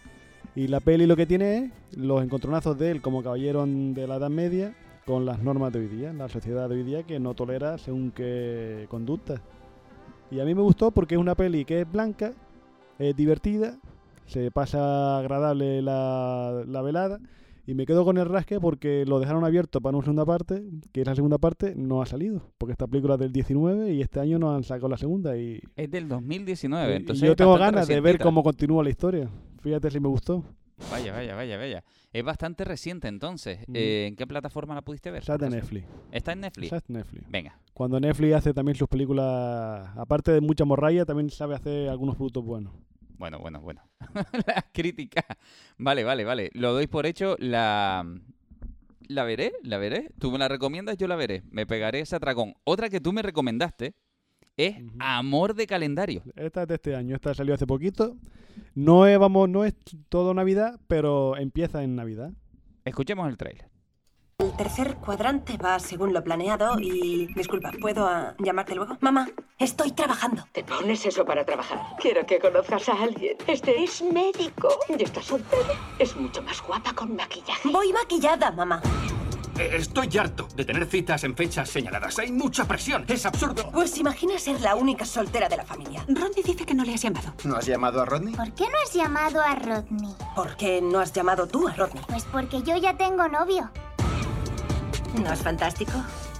[0.54, 4.16] Y la peli lo que tiene es los encontronazos de él como caballero de la
[4.16, 4.74] Edad Media
[5.06, 8.10] con las normas de hoy día, la sociedad de hoy día que no tolera según
[8.10, 9.40] qué conducta.
[10.30, 12.34] Y a mí me gustó porque es una peli que es blanca,
[12.98, 13.78] es divertida,
[14.26, 17.18] se pasa agradable la, la velada
[17.66, 21.04] y me quedo con el rasque porque lo dejaron abierto para una segunda parte, que
[21.04, 24.38] la segunda parte no ha salido, porque esta película es del 19 y este año
[24.38, 27.86] no han sacado la segunda y, Es del 2019, y entonces yo es tengo ganas
[27.86, 29.28] de ver cómo continúa la historia.
[29.60, 30.44] Fíjate si me gustó.
[30.90, 31.84] Vaya, vaya, vaya, vaya.
[32.12, 33.60] Es bastante reciente entonces.
[33.68, 33.76] Mm.
[33.76, 35.20] Eh, ¿En qué plataforma la pudiste ver?
[35.20, 35.54] Está caso?
[35.54, 35.86] Netflix.
[36.10, 36.72] ¿Está en Netflix?
[36.72, 37.30] Está en Netflix.
[37.30, 37.58] Venga.
[37.72, 42.44] Cuando Netflix hace también sus películas, aparte de mucha morralla, también sabe hacer algunos productos
[42.44, 42.72] buenos.
[43.22, 43.80] Bueno, bueno, bueno.
[44.48, 45.24] la crítica.
[45.78, 46.50] Vale, vale, vale.
[46.54, 47.36] Lo doy por hecho.
[47.38, 48.04] La,
[49.06, 50.10] la veré, la veré.
[50.18, 51.44] Tú me la recomiendas, yo la veré.
[51.48, 52.54] Me pegaré ese atracón.
[52.64, 53.94] Otra que tú me recomendaste
[54.56, 56.24] es Amor de Calendario.
[56.34, 58.16] Esta es de este año, esta salió hace poquito.
[58.74, 59.74] No es, vamos, no es
[60.08, 62.32] todo Navidad, pero empieza en Navidad.
[62.84, 63.71] Escuchemos el trailer.
[64.38, 67.26] El tercer cuadrante va según lo planeado y...
[67.34, 68.96] Disculpa, ¿puedo ah, llamarte luego?
[69.00, 70.44] Mamá, estoy trabajando.
[70.52, 71.80] ¿Te pones eso para trabajar?
[72.00, 73.36] Quiero que conozcas a alguien.
[73.46, 75.62] Este es médico y está soltero.
[75.98, 77.68] Es mucho más guapa con maquillaje.
[77.70, 78.82] Voy maquillada, mamá.
[79.58, 82.18] Eh, Estoy harto de tener citas en fechas señaladas.
[82.18, 83.04] Hay mucha presión.
[83.08, 83.70] Es absurdo.
[83.70, 86.04] Pues imagina ser la única soltera de la familia.
[86.08, 87.32] Rodney dice que no le has llamado.
[87.44, 88.34] ¿No has llamado a Rodney?
[88.34, 90.14] ¿Por qué no has llamado a Rodney?
[90.34, 92.02] ¿Por qué no has llamado tú a Rodney?
[92.08, 93.70] Pues porque yo ya tengo novio.
[95.14, 95.92] ¿No es fantástico?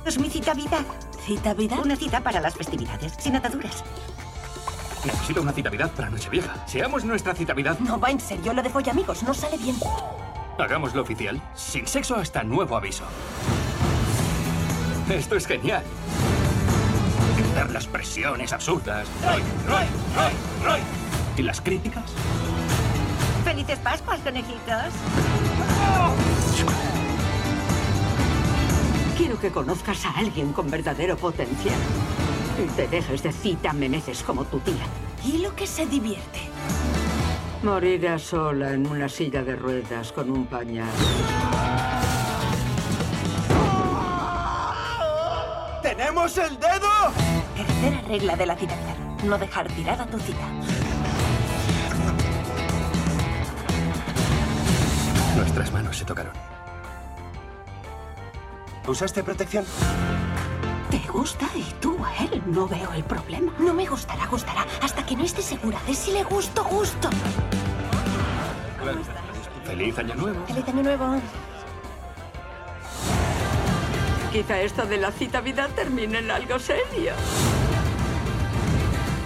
[0.05, 0.85] Es mi cita vida.
[1.25, 1.77] ¿Cita vida?
[1.77, 3.85] Una cita para las festividades, sin ataduras.
[5.05, 6.55] Necesito una citavidad para Nochevieja.
[6.67, 7.79] Seamos nuestra citavidad.
[7.81, 9.77] No va en serio, lo de follamigos no sale bien.
[10.59, 11.41] Hagámoslo oficial.
[11.55, 13.05] Sin sexo hasta nuevo aviso.
[15.09, 15.83] Esto es genial.
[17.37, 19.09] Quitar las presiones absurdas.
[19.25, 20.33] Roy, Roy, Roy,
[20.65, 20.81] Roy.
[21.37, 22.05] ¿Y las críticas?
[23.45, 25.52] ¡Felices Pascuas, conejitos!
[29.23, 31.79] Quiero que conozcas a alguien con verdadero potencial.
[32.59, 34.85] Y te dejes de cita meneces como tu tía.
[35.25, 36.41] ¿Y lo que se divierte?
[37.63, 40.91] Morirá sola en una silla de ruedas con un pañal.
[45.85, 46.91] ¡Tenemos el dedo!
[47.55, 48.97] Tercera regla de la citavidad.
[49.23, 50.49] No dejar tirada tu cita.
[55.37, 56.52] Nuestras manos se tocaron.
[58.87, 59.65] ¿Usaste protección?
[60.91, 61.49] ¿Te gusta?
[61.55, 62.43] Y tú a él.
[62.47, 63.53] No veo el problema.
[63.59, 64.67] No me gustará, gustará.
[64.83, 67.09] Hasta que no esté segura de si le gusto, gusto.
[69.65, 70.47] Feliz año nuevo.
[70.47, 71.21] Feliz año nuevo.
[74.33, 77.13] Quizá esto de la cita vida termine en algo serio.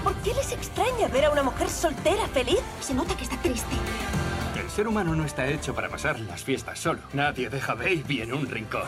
[0.05, 2.61] ¿Por qué les extraña ver a una mujer soltera feliz?
[2.81, 3.75] Se nota que está triste.
[4.77, 6.99] El ser humano no está hecho para pasar las fiestas solo.
[7.15, 8.83] Nadie deja a Baby en un rincón.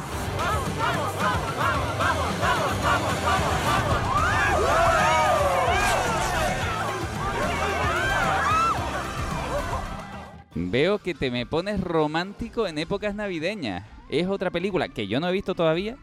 [10.54, 13.86] Veo que te me pones romántico en épocas navideñas.
[14.10, 15.96] Es otra película que yo no he visto todavía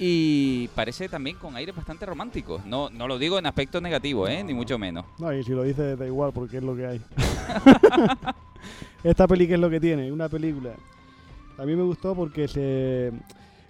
[0.00, 2.60] y parece también con aire bastante romántico.
[2.64, 4.42] No, no lo digo en aspecto negativo, ¿eh?
[4.42, 5.06] ni mucho menos.
[5.20, 7.00] No, y si lo dices da igual porque es lo que hay.
[9.04, 10.74] Esta peli que es lo que tiene, una película.
[11.58, 13.12] A mí me gustó porque se,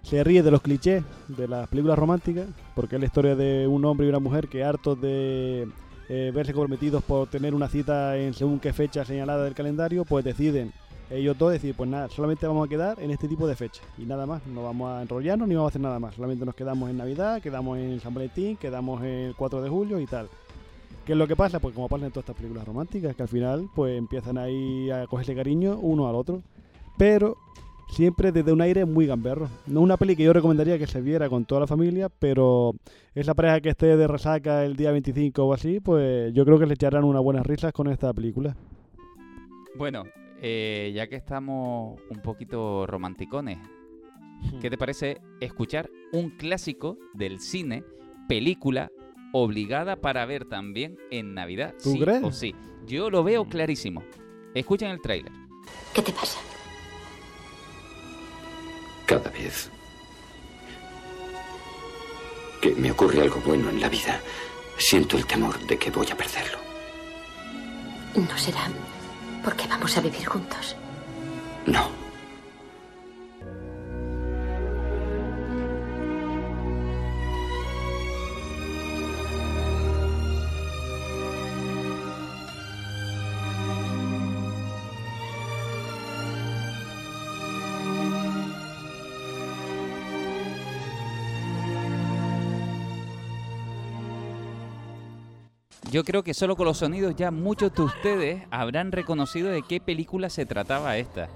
[0.02, 3.84] se ríe de los clichés de las películas románticas, porque es la historia de un
[3.84, 5.68] hombre y una mujer que hartos de
[6.08, 10.24] eh, verse comprometidos por tener una cita en según qué fecha señalada del calendario, pues
[10.24, 10.72] deciden
[11.10, 14.04] ellos dos decir, pues nada, solamente vamos a quedar en este tipo de fechas y
[14.04, 16.90] nada más, no vamos a enrollarnos ni vamos a hacer nada más, solamente nos quedamos
[16.90, 20.28] en Navidad, quedamos en San Valentín, quedamos el 4 de julio y tal.
[21.04, 21.60] ¿Qué es lo que pasa?
[21.60, 25.06] Pues como pasa en todas estas películas románticas, que al final pues empiezan ahí a
[25.06, 26.42] cogerse cariño uno al otro,
[26.96, 27.36] pero
[27.90, 29.50] siempre desde un aire muy gamberro.
[29.66, 32.72] No una peli que yo recomendaría que se viera con toda la familia, pero
[33.14, 36.66] esa pareja que esté de resaca el día 25 o así, pues yo creo que
[36.66, 38.56] le echarán unas buenas risas con esta película.
[39.76, 40.04] Bueno,
[40.40, 43.58] eh, ya que estamos un poquito romanticones,
[44.58, 47.84] ¿qué te parece escuchar un clásico del cine,
[48.26, 48.90] película
[49.36, 51.74] obligada para ver también en Navidad?
[51.82, 52.22] ¿Tú sí crees?
[52.22, 52.54] o sí.
[52.86, 54.04] Yo lo veo clarísimo.
[54.54, 55.32] Escuchen el tráiler.
[55.92, 56.38] ¿Qué te pasa?
[59.06, 59.70] Cada vez
[62.62, 64.20] que me ocurre algo bueno en la vida,
[64.78, 66.58] siento el temor de que voy a perderlo.
[68.14, 68.68] No será
[69.42, 70.76] porque vamos a vivir juntos.
[71.66, 72.03] No.
[95.94, 99.78] Yo creo que solo con los sonidos ya muchos de ustedes habrán reconocido de qué
[99.78, 101.28] película se trataba esta.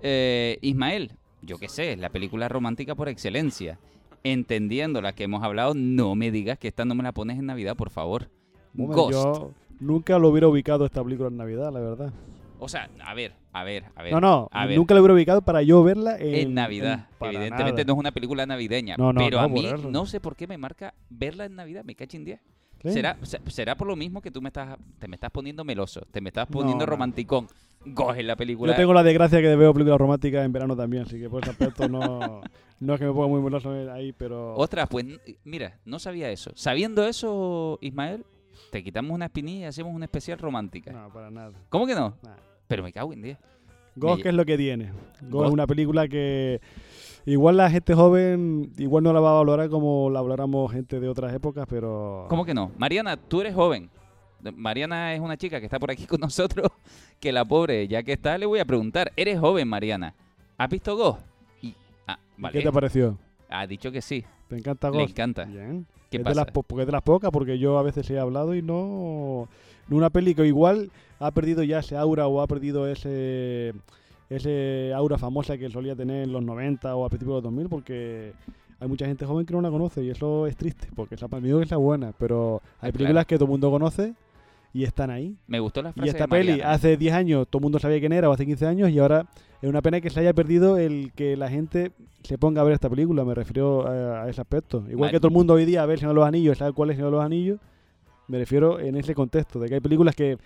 [0.00, 3.78] Eh, Ismael, yo qué sé, la película romántica por excelencia.
[4.24, 7.44] Entendiendo la que hemos hablado, no me digas que esta no me la pones en
[7.44, 8.30] Navidad, por favor.
[8.72, 9.12] Bueno, Ghost.
[9.12, 12.14] Yo nunca lo hubiera ubicado esta película en Navidad, la verdad.
[12.60, 14.12] O sea, a ver, a ver, a ver.
[14.14, 14.78] No, no, a ver.
[14.78, 17.08] nunca lo hubiera ubicado para yo verla en, En Navidad.
[17.20, 17.84] en- Evidentemente nada.
[17.88, 18.96] no es una película navideña.
[18.96, 21.84] No, no, pero no, a mí no sé por qué me marca verla en Navidad.
[21.84, 22.40] Me cacho en 10.
[22.84, 26.00] ¿Será, se- será por lo mismo que tú me estás, te me estás poniendo meloso,
[26.10, 26.90] te me estás poniendo no.
[26.90, 27.48] romanticón.
[27.94, 28.72] Coge la película.
[28.72, 31.50] Yo tengo la desgracia que veo películas románticas en verano también, así que por ese
[31.50, 32.40] aspecto no,
[32.80, 34.54] no es que me ponga muy meloso ahí, pero...
[34.54, 35.04] Ostras, pues
[35.44, 36.52] mira, no sabía eso.
[36.54, 38.24] Sabiendo eso, Ismael,
[38.70, 40.92] te quitamos una espinilla y hacemos una especial romántica.
[40.92, 41.52] No, para nada.
[41.68, 42.16] ¿Cómo que no?
[42.68, 43.38] Pero me cago en 10.
[43.96, 44.86] Ghost, Me- ¿qué es lo que tiene?
[44.92, 45.46] Ghost, Ghost.
[45.48, 46.60] es una película que
[47.26, 51.08] igual la gente joven igual no la va a valorar como la valoramos gente de
[51.08, 52.26] otras épocas, pero...
[52.28, 52.70] ¿Cómo que no?
[52.78, 53.90] Mariana, tú eres joven.
[54.56, 56.68] Mariana es una chica que está por aquí con nosotros,
[57.20, 59.12] que la pobre, ya que está, le voy a preguntar.
[59.16, 60.14] Eres joven, Mariana.
[60.58, 61.20] ¿Has visto Ghost?
[61.62, 61.74] Y,
[62.08, 62.58] ah, vale.
[62.58, 63.18] ¿Qué te pareció?
[63.48, 64.24] Ha dicho que sí.
[64.48, 65.10] ¿Te encanta Le Ghost?
[65.10, 65.44] encanta.
[65.44, 65.86] Bien.
[66.10, 66.40] ¿Qué es pasa?
[66.40, 68.62] De las, po- porque es de las pocas, porque yo a veces he hablado y
[68.62, 69.48] no...
[69.88, 73.74] no Una peli que igual ha perdido ya ese aura o ha perdido ese
[74.36, 77.68] ese aura famosa que solía tener en los 90 o a principios de los 2000,
[77.68, 78.32] porque
[78.80, 81.40] hay mucha gente joven que no la conoce y eso es triste, porque esa para
[81.40, 83.26] mí es la buena, pero hay películas claro.
[83.26, 84.14] que todo el mundo conoce
[84.72, 85.36] y están ahí.
[85.46, 88.00] Me gustó la frase Y esta de peli, hace 10 años todo el mundo sabía
[88.00, 89.26] quién era, o hace 15 años, y ahora
[89.60, 91.92] es una pena que se haya perdido el que la gente
[92.22, 94.84] se ponga a ver esta película, me refiero a, a ese aspecto.
[94.90, 96.90] Igual que todo el mundo hoy día ve El Señor de los Anillos, sabe cuál
[96.90, 97.60] es Señor de los Anillos,
[98.32, 100.38] me refiero en ese contexto, de que hay películas que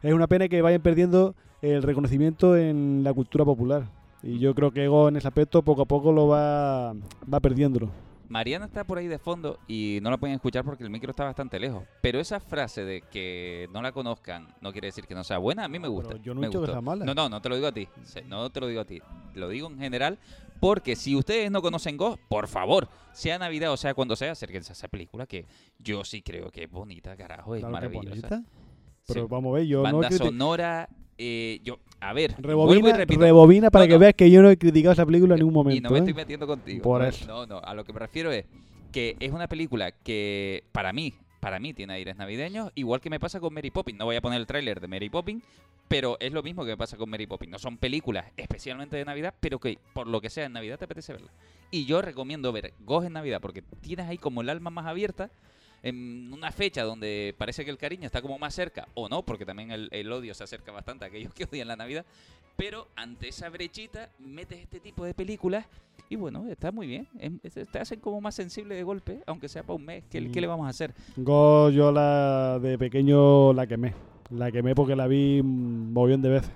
[0.00, 3.88] es una pena que vayan perdiendo el reconocimiento en la cultura popular.
[4.22, 6.94] Y yo creo que Ego en ese aspecto poco a poco lo va,
[7.32, 7.90] va perdiéndolo.
[8.32, 11.24] Mariana está por ahí de fondo y no la pueden escuchar porque el micro está
[11.24, 11.84] bastante lejos.
[12.00, 15.64] Pero esa frase de que no la conozcan no quiere decir que no sea buena.
[15.66, 16.16] A mí me gusta.
[16.16, 17.04] yo no he dicho que sea mala.
[17.04, 17.86] No, no, no te lo digo a ti.
[18.26, 19.02] No te lo digo a ti.
[19.34, 20.18] Lo digo en general
[20.60, 24.72] porque si ustedes no conocen Ghost, por favor, sea Navidad o sea cuando sea, acérquense
[24.72, 25.44] a esa película que
[25.78, 28.08] yo sí creo que es bonita, carajo, es Claro maravillosa.
[28.08, 28.42] bonita.
[29.08, 29.26] Pero Sí.
[29.28, 33.88] vamos a ver, yo no Banda sonora, eh, yo, a ver, Rebobina, rebobina para No,
[33.88, 35.78] que no, veas que yo no he criticado esa película en ningún momento.
[35.78, 36.00] y no me ¿eh?
[36.00, 36.82] estoy metiendo contigo.
[36.82, 37.26] Por no, eso.
[37.26, 38.44] no, no, a lo que me refiero es
[38.90, 43.18] que es una película que para mí, para mí tiene aires navideños, igual que me
[43.20, 43.98] pasa con Mary Poppins.
[43.98, 45.42] No voy a poner el tráiler de Mary Poppins,
[45.88, 47.52] pero es lo mismo que me pasa con Mary Poppins.
[47.52, 50.84] No son películas especialmente de Navidad, pero que por lo que sea en Navidad te
[50.84, 51.30] apetece verla.
[51.70, 55.30] Y yo recomiendo ver Ghost en Navidad porque tienes ahí como el alma más abierta
[55.82, 59.44] en una fecha donde parece que el cariño está como más cerca, o no, porque
[59.44, 62.04] también el, odio se acerca bastante a aquellos que odian la Navidad,
[62.56, 65.66] pero ante esa brechita metes este tipo de películas
[66.08, 69.62] y bueno, está muy bien, em- te hacen como más sensible de golpe, aunque sea
[69.62, 70.94] para un mes, ¿qué, qué le vamos a hacer?
[71.16, 73.94] Go, yo la de pequeño la quemé.
[74.30, 76.50] La quemé porque la vi un mogollón de veces.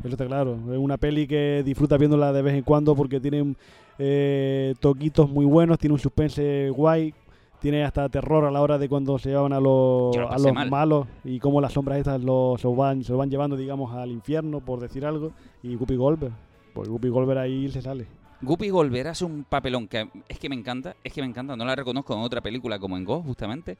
[0.00, 0.58] Eso está claro.
[0.72, 3.54] Es una peli que disfrutas viéndola de vez en cuando porque tiene
[3.98, 7.12] eh, toquitos muy buenos, tiene un suspense guay,
[7.60, 10.52] tiene hasta terror a la hora de cuando se llevan a los, lo a los
[10.52, 10.70] mal.
[10.70, 14.60] malos y cómo las sombras estas los, van, se los van llevando, digamos, al infierno,
[14.60, 15.32] por decir algo.
[15.62, 16.32] Y Guppy Goldberg.
[16.72, 18.06] Pues Guppy Goldberg ahí se sale.
[18.40, 21.64] Guppy Golver hace un papelón que es que me encanta, es que me encanta, no
[21.64, 23.76] la reconozco en otra película como en Ghost, justamente.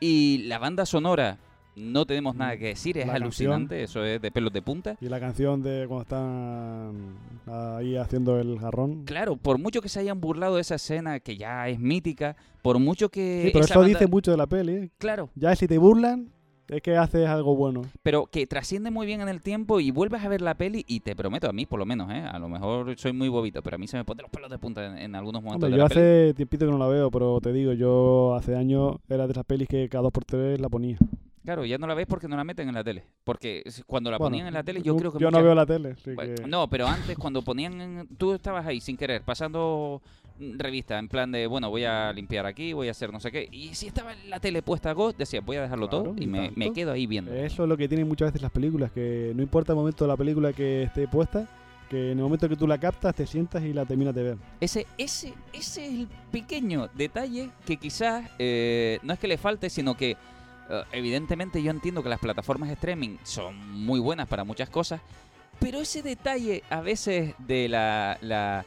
[0.00, 1.38] Y la banda sonora,
[1.76, 4.96] no tenemos nada que decir, es La alucinante, eso es de pelos de punta.
[5.00, 9.04] Y la canción de cuando están ahí haciendo el jarrón.
[9.04, 12.78] Claro, por mucho que se hayan burlado de esa escena que ya es mítica, por
[12.78, 13.42] mucho que...
[13.46, 14.72] Sí, pero eso banda- dice mucho de la peli.
[14.72, 14.90] ¿eh?
[14.98, 15.30] Claro.
[15.34, 16.28] Ya si te burlan,
[16.68, 17.82] es que haces algo bueno.
[18.02, 21.00] pero que trasciende muy bien en el tiempo y vuelves a ver la peli y
[21.00, 22.20] te prometo, a mí por lo menos, ¿eh?
[22.30, 24.58] a lo mejor soy muy bobito, pero a mí se me ponen los pelos de
[24.58, 26.00] punta en, en algunos momentos Hombre, de yo la peli.
[26.00, 29.44] hace tiempito que no la veo, pero te digo, yo hace años era de esas
[29.44, 30.96] pelis que cada dos por tres la ponía.
[31.44, 33.04] Claro, ya no la ves porque no la meten en la tele.
[33.24, 35.18] Porque cuando la Bueno, ponían en la tele, yo creo que.
[35.18, 37.80] yo no veo la tele, así Bueno, que- No, pero antes, cuando ponían.
[37.80, 40.02] en- Tú estabas ahí sin querer, pasando
[40.56, 43.48] revista, en plan de, bueno, voy a limpiar aquí, voy a hacer no sé qué.
[43.52, 46.72] Y si estaba la tele puesta a Ghost, decía, voy a dejarlo todo y, me,
[46.72, 47.32] quedo ahí viendo.
[47.32, 50.08] Eso es lo que tienen muchas veces las películas, que no importa el momento de
[50.08, 51.46] la película que esté puesta,
[51.90, 54.36] que en el momento que tú la captas, te sientas y la terminas de ver.
[54.60, 59.68] Ese, ese, ese es el pequeño detalle que quizás eh, no es que le falte,
[59.68, 60.16] sino que
[60.92, 65.00] evidentemente yo entiendo que las plataformas de streaming son muy buenas para muchas cosas,
[65.58, 68.64] pero ese detalle a veces de la, la-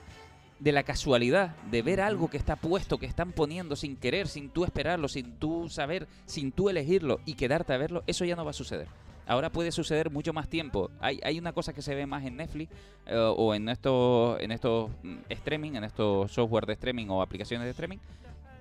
[0.60, 4.50] de la casualidad, de ver algo que está puesto, que están poniendo sin querer, sin
[4.50, 8.46] tú esperarlo, sin tú saber, sin tú elegirlo y quedarte a verlo, eso ya no
[8.46, 8.88] va a suceder.
[9.26, 10.90] Ahora puede suceder mucho más tiempo.
[11.02, 12.72] Hay, hay una cosa que se ve más en Netflix
[13.08, 17.66] eh, o en estos, en estos mm, streaming, en estos software de streaming o aplicaciones
[17.66, 17.98] de streaming,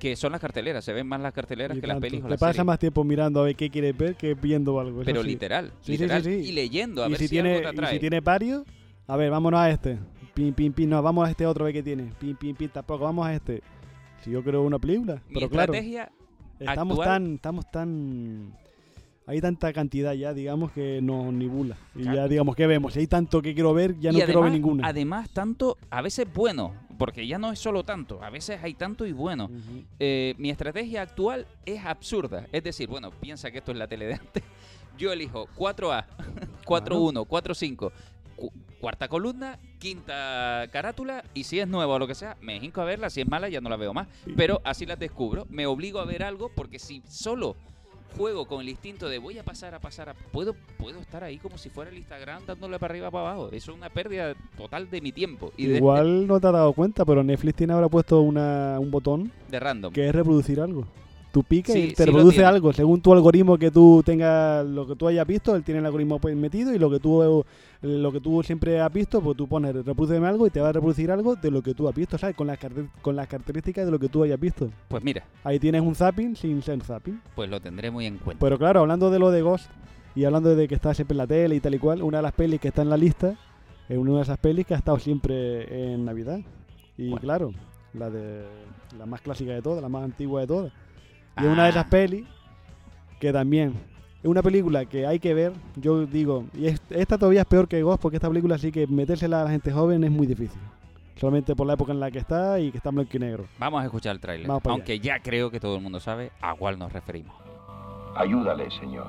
[0.03, 0.85] que son las carteleras.
[0.85, 2.17] Se ven más las carteleras Y que las tanto.
[2.17, 2.67] o Te pasa series.
[2.67, 5.03] más tiempo mirando a ver qué quieres ver que viendo algo.
[5.05, 5.29] Pero sí.
[5.29, 6.25] literal, Sí, literal.
[6.25, 6.31] sí.
[6.31, 8.65] Y leyendo, a y ver si, tiene, algo te y si tiene varios,
[9.07, 9.99] a ver, vámonos a este.
[10.35, 12.11] Pin, pin, pin, no, vamos a este otro, a ver qué tiene.
[12.19, 13.63] Pin, pin, pin, tampoco, vamos a este.
[14.25, 15.23] Si yo creo una película.
[15.29, 16.11] Mi pero claro, estrategia
[16.59, 18.53] estamos actual- tan, estamos tan...
[19.25, 21.77] Hay tanta cantidad ya, digamos, que nos nibula.
[21.95, 22.17] Y Claro.
[22.17, 22.93] ya, digamos, ¿qué vemos?
[22.95, 24.89] Si hay tanto que quiero ver, ya no quiero ver además- ninguna.
[24.89, 29.05] Además, tanto, a veces bueno, porque ya no es solo tanto, a veces hay tanto
[29.05, 29.51] y bueno.
[29.99, 32.47] Eh, mi estrategia actual es absurda.
[32.53, 34.45] Es decir, bueno, piensa que esto es la tele de antes.
[34.99, 36.05] Yo elijo 4A,
[36.65, 37.93] 4-1, 4-5,
[38.37, 42.81] cu- cuarta columna, quinta carátula, y si es nueva o lo que sea, me hinco
[42.81, 43.11] a verla.
[43.11, 44.07] Si es mala, ya no la veo más.
[44.37, 45.45] Pero así las descubro.
[45.51, 47.57] Me obligo a ver algo porque si solo
[48.17, 51.39] juego con el instinto de voy a pasar a pasar a puedo puedo estar ahí
[51.39, 53.49] como si fuera el Instagram dándole para arriba para abajo.
[53.49, 55.53] Eso es una pérdida total de mi tiempo.
[55.57, 58.91] Y de, Igual no te has dado cuenta, pero Netflix tiene ahora puesto una, un
[58.91, 59.93] botón de random.
[59.93, 60.87] que es reproducir algo.
[61.33, 62.45] Tú picas Sí, y te tiene.
[62.45, 62.73] algo.
[62.75, 66.19] Según tu algoritmo que tú tengas, lo que tú hayas visto, él tiene el algoritmo
[66.19, 67.45] pues metido y lo que tú
[67.81, 70.73] lo que tú siempre has visto, pues tú pones reproduceme algo y te va a
[70.73, 72.37] reproducir algo de lo que tú has visto, ¿sabes?
[72.37, 72.59] Con las,
[73.01, 74.71] con las características de lo que tú hayas visto.
[74.89, 77.21] pues mira Ahí tienes un zapping sin ser zapping.
[77.35, 79.69] pues lo tendré muy en cuenta Pero claro, hablando de lo de Ghost
[80.15, 82.23] y hablando de que está siempre en la tele y tal y cual, una de
[82.23, 83.35] las pelis que está en la lista
[83.89, 86.41] es una de esas pelis que ha estado siempre en Navidad.
[86.99, 87.53] Y claro,
[87.95, 88.45] la de
[88.97, 90.73] la más clásica de todas, la más antigua de todas.
[91.39, 92.25] Y es una de esas pelis
[93.21, 93.75] que también
[94.23, 95.53] es una película que hay que ver.
[95.77, 98.87] Yo digo, y es- esta todavía es peor que Ghost porque esta película sí que
[98.87, 100.61] metérsela a la gente joven es muy difícil.
[101.17, 103.45] Solamente por la época en la que está y que está en blanco y negro.
[103.59, 104.61] Vamos a escuchar el tráiler, allá.
[104.71, 107.35] aunque ya creo que todo el mundo sabe a cuál nos referimos.
[108.17, 109.09] Ayúdale, Señor.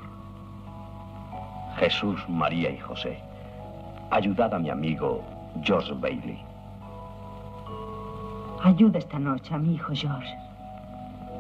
[1.77, 3.17] Jesús, María y José.
[4.11, 5.23] Ayudad a mi amigo
[5.63, 6.39] George Bailey.
[8.63, 10.29] Ayuda esta noche a mi hijo George.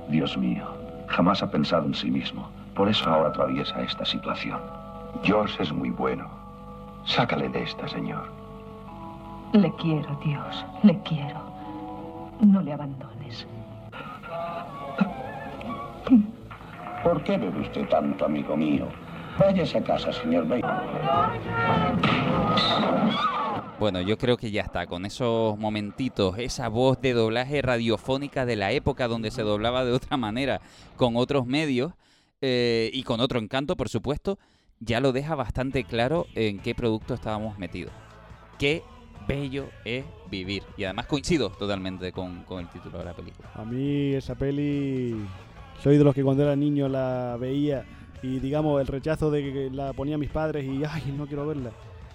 [0.09, 0.65] Dios mío,
[1.07, 2.49] jamás ha pensado en sí mismo.
[2.75, 4.59] Por eso ahora atraviesa esta situación.
[5.23, 6.27] George es muy bueno.
[7.05, 8.23] Sácale de esta, Señor.
[9.53, 11.39] Le quiero, Dios, le quiero.
[12.41, 13.45] No le abandones.
[17.03, 18.87] ¿Por qué bebe usted tanto, amigo mío?
[19.37, 20.69] Váyase a casa, señor Bailey.
[23.83, 28.55] Bueno, yo creo que ya está, con esos momentitos, esa voz de doblaje radiofónica de
[28.55, 30.61] la época donde se doblaba de otra manera,
[30.95, 31.91] con otros medios
[32.39, 34.39] eh, y con otro encanto, por supuesto,
[34.79, 37.91] ya lo deja bastante claro en qué producto estábamos metidos.
[38.57, 38.83] Qué
[39.27, 40.63] bello es vivir.
[40.77, 43.51] Y además coincido totalmente con, con el título de la película.
[43.53, 45.13] A mí esa peli,
[45.83, 47.83] soy de los que cuando era niño la veía
[48.21, 51.71] y digamos el rechazo de que la ponía mis padres y ay, no quiero verla.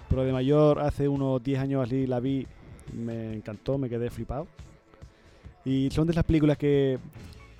[0.09, 2.47] Pero de mayor, hace unos 10 años así la vi,
[2.93, 4.47] me encantó, me quedé flipado.
[5.63, 6.97] Y son de esas películas que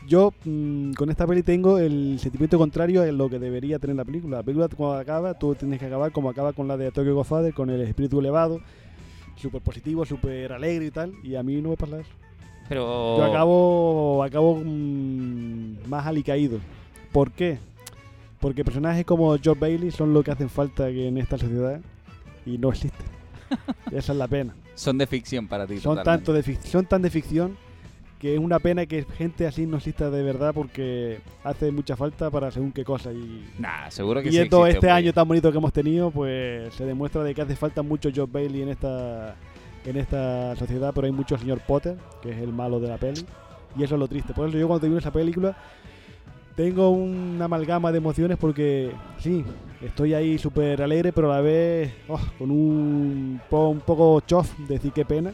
[0.07, 4.05] yo mm, con esta peli tengo el sentimiento contrario a lo que debería tener la
[4.05, 4.37] película.
[4.37, 7.53] La película cuando acaba, tú tienes que acabar como acaba con la de Tokyo Godfather,
[7.53, 8.59] con el espíritu elevado,
[9.35, 11.13] súper positivo, súper alegre y tal.
[11.23, 12.11] Y a mí no me pasa eso.
[12.67, 13.17] Pero...
[13.17, 16.59] Yo acabo, acabo mm, más alicaído.
[17.11, 17.59] ¿Por qué?
[18.39, 21.81] Porque personajes como George Bailey son lo que hacen falta en esta sociedad
[22.55, 23.05] y no existen.
[23.91, 24.53] Esa es la pena.
[24.75, 25.79] Son de ficción para ti.
[25.79, 26.25] Son, totalmente.
[26.25, 27.57] tanto de fic- son tan de ficción
[28.19, 32.29] que es una pena que gente así no exista de verdad porque hace mucha falta
[32.29, 33.13] para según qué cosa.
[33.13, 36.73] Y Nah, seguro que sí viendo existe, este año tan bonito que hemos tenido, pues
[36.73, 39.35] se demuestra de que hace falta mucho George Bailey en esta
[39.85, 43.25] en esta sociedad, pero hay mucho señor Potter, que es el malo de la peli,
[43.77, 44.33] y eso es lo triste.
[44.33, 45.55] Por eso yo cuando termino esa película
[46.59, 49.45] tengo una amalgama de emociones porque sí,
[49.79, 54.73] estoy ahí súper alegre, pero a la vez oh, con un, un poco chof de
[54.73, 55.31] decir qué pena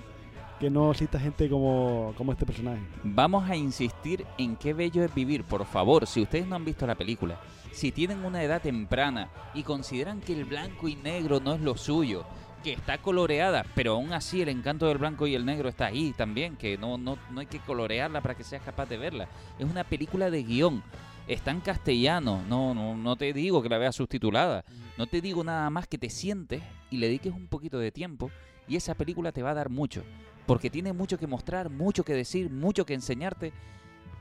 [0.59, 2.83] que no exista gente como, como este personaje.
[3.03, 5.43] Vamos a insistir en qué bello es vivir.
[5.43, 7.39] Por favor, si ustedes no han visto la película,
[7.71, 11.75] si tienen una edad temprana y consideran que el blanco y negro no es lo
[11.75, 12.23] suyo,
[12.65, 16.13] que está coloreada, pero aún así el encanto del blanco y el negro está ahí
[16.17, 19.27] también, que no, no, no hay que colorearla para que seas capaz de verla.
[19.59, 20.83] Es una película de guion.
[21.27, 24.63] Está en castellano, no, no, no te digo que la veas subtitulada,
[24.95, 26.61] no te digo nada más que te sientes
[26.91, 28.29] y le dediques un poquito de tiempo
[28.67, 30.03] y esa película te va a dar mucho,
[30.45, 33.53] porque tiene mucho que mostrar, mucho que decir, mucho que enseñarte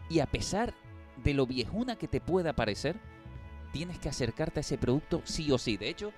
[0.09, 0.73] y a pesar
[1.23, 2.97] de lo viejuna que te pueda parecer,
[3.73, 5.77] tienes que acercarte a ese producto sí o sí.
[5.77, 6.13] De hecho,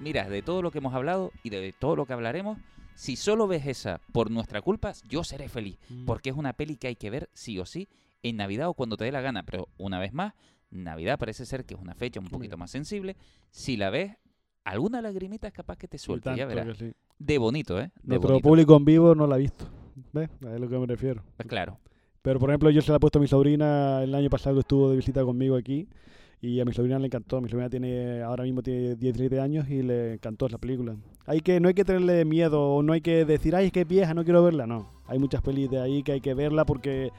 [0.00, 2.58] mira, de todo lo que hemos hablado y de todo lo que hablaremos,
[2.94, 6.88] si solo ves esa por nuestra culpa, yo seré feliz, porque es una peli que
[6.88, 7.88] hay que ver sí o sí
[8.22, 10.34] en Navidad o cuando te dé la gana, pero una vez más,
[10.70, 13.16] Navidad parece ser que es una fecha un poquito más sensible.
[13.50, 14.16] Si la ves,
[14.64, 16.78] alguna lagrimita es capaz que te suelte, ya tanto verás.
[16.78, 16.92] que sí.
[17.18, 17.90] De bonito, ¿eh?
[18.02, 18.48] De Nuestro bonito.
[18.48, 19.66] público en vivo no la ha visto.
[20.12, 20.30] ¿Ves?
[20.46, 21.22] A lo que me refiero.
[21.36, 21.78] Pues claro.
[22.22, 24.90] Pero por ejemplo, yo se la he puesto a mi sobrina el año pasado estuvo
[24.90, 25.88] de visita conmigo aquí.
[26.40, 27.40] Y a mi sobrina le encantó.
[27.40, 30.96] Mi sobrina tiene ahora mismo tiene 17 años y le encantó esa película.
[31.26, 33.80] Hay que, no hay que tenerle miedo, o no hay que decir, ay, es que
[33.80, 34.66] es vieja, no quiero verla.
[34.66, 34.88] No.
[35.06, 37.10] Hay muchas pelis de ahí que hay que verla porque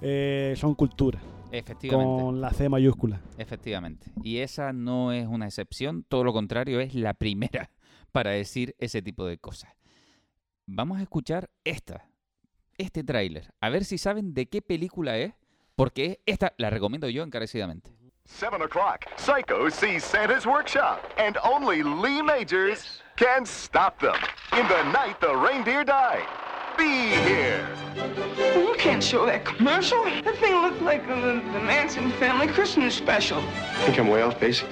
[0.00, 1.20] eh, son cultura.
[1.50, 2.22] Efectivamente.
[2.22, 3.20] Con la C mayúscula.
[3.38, 4.10] Efectivamente.
[4.22, 7.70] Y esa no es una excepción, todo lo contrario, es la primera
[8.12, 9.72] para decir ese tipo de cosas.
[10.66, 12.08] Vamos a escuchar esta,
[12.78, 15.34] este tráiler, a ver si saben de qué película es,
[15.76, 17.92] porque esta la recomiendo yo encarecidamente.
[18.26, 24.16] Seven o'clock, Psycho sees Santa's workshop, and only Lee Majors can stop them.
[24.58, 26.24] In the night the reindeer died.
[26.76, 27.66] Be here.
[28.56, 30.02] You can't show that commercial.
[30.24, 33.40] That thing looked like the, the Manson family Christmas special.
[33.84, 34.64] Think I'm way off base?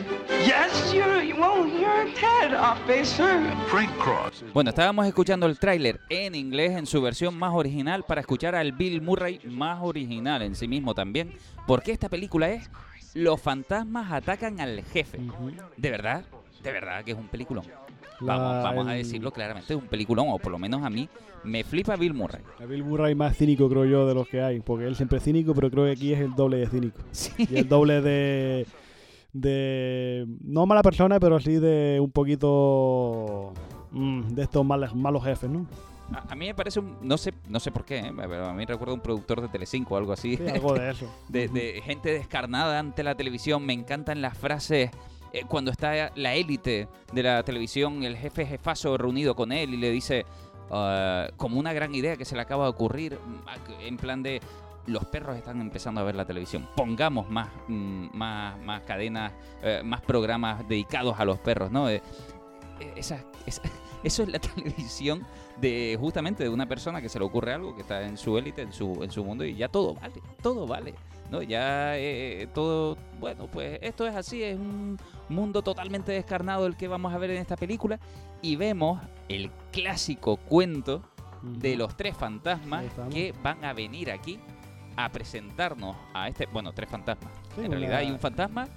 [0.44, 3.40] Yes, you're, well, you're a tad off base, sir.
[3.68, 4.44] Frank Cross.
[4.52, 8.72] Bueno, estábamos escuchando el tráiler en inglés en su versión más original para escuchar al
[8.72, 11.32] Bill Murray más original en sí mismo también,
[11.66, 12.68] porque esta película es
[13.14, 15.20] Los fantasmas atacan al jefe.
[15.76, 16.24] De verdad,
[16.62, 17.64] de verdad que es un peliculón.
[18.24, 21.08] La- vamos, vamos a decirlo claramente, es un peliculón, o por lo menos a mí
[21.44, 22.42] me flipa Bill Murray.
[22.60, 24.60] A Bill Murray más cínico, creo yo, de los que hay.
[24.60, 27.00] Porque él siempre es cínico, pero creo que aquí es el doble de cínico.
[27.38, 28.66] Y el doble de.
[29.32, 30.26] de.
[30.42, 33.52] no mala persona, pero sí de un poquito.
[33.90, 35.66] mm, de estos malos, malos jefes, ¿no?
[36.12, 38.12] A, a mí me parece un, no sé, no sé por qué, ¿eh?
[38.14, 40.36] pero a mí recuerda un productor de Telecinco o algo así.
[40.36, 41.06] Sí, algo de eso.
[41.28, 43.64] de, de gente descarnada ante la televisión.
[43.64, 44.90] Me encantan las frases
[45.32, 49.76] eh, cuando está la élite de la televisión, el jefe jefazo reunido con él y
[49.76, 50.24] le dice
[50.70, 54.40] ah, como una gran idea que se le acaba de ocurrir, mm, en plan de
[54.86, 56.68] los perros están empezando a ver la televisión.
[56.76, 61.88] Pongamos más, mm, más, más cadenas, eh, más programas dedicados a los perros, ¿no?
[61.88, 62.02] Eh,
[62.96, 63.24] esa-
[64.02, 65.24] eso es la televisión
[65.60, 68.62] de justamente de una persona que se le ocurre algo, que está en su élite,
[68.62, 70.94] en su, en su mundo y ya todo vale, todo vale.
[71.30, 71.40] ¿no?
[71.42, 71.94] Ya
[72.52, 74.98] todo, bueno, pues esto es así, es un
[75.32, 77.98] mundo totalmente descarnado el que vamos a ver en esta película
[78.42, 81.02] y vemos el clásico cuento
[81.42, 84.38] de los tres fantasmas que van a venir aquí
[84.96, 87.32] a presentarnos a este, bueno, tres fantasmas.
[87.56, 88.68] Sí, en realidad hay un fantasma,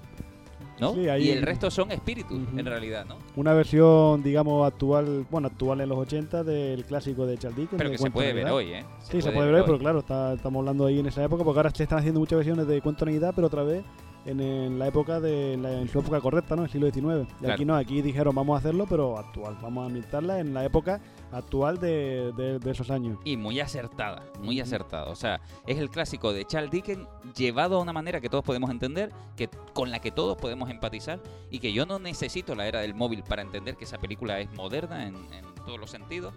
[0.79, 0.93] ¿no?
[0.93, 3.17] Sí, y el resto son espíritus, en realidad, ¿no?
[3.35, 7.77] Una versión, digamos, actual, bueno, actual en los 80 del clásico de Charles Dickens.
[7.77, 8.85] Pero que se puede ver hoy, ¿eh?
[9.01, 11.59] Sí, se puede ver hoy, pero claro, está- estamos hablando ahí en esa época, porque
[11.59, 13.83] ahora se están haciendo muchas versiones de Cuento de Navidad, pero otra vez
[14.25, 16.63] en, en la época de en, la- en su época correcta, ¿no?
[16.63, 17.01] El siglo XIX.
[17.29, 17.53] Y Claro.
[17.53, 20.99] aquí no, aquí dijeron vamos a hacerlo, pero actual, vamos a ambientarla en la época
[21.31, 23.17] actual de, de- de esos años.
[23.23, 25.09] Y muy acertada, muy acertada.
[25.11, 28.69] O sea, es el clásico de Charles Dickens llevado a una manera que todos podemos
[28.71, 31.19] entender, que con la que todos podemos empatizar
[31.51, 34.51] y que yo no necesito la era del móvil para entender que esa película es
[34.53, 36.33] moderna en, en todos los sentidos.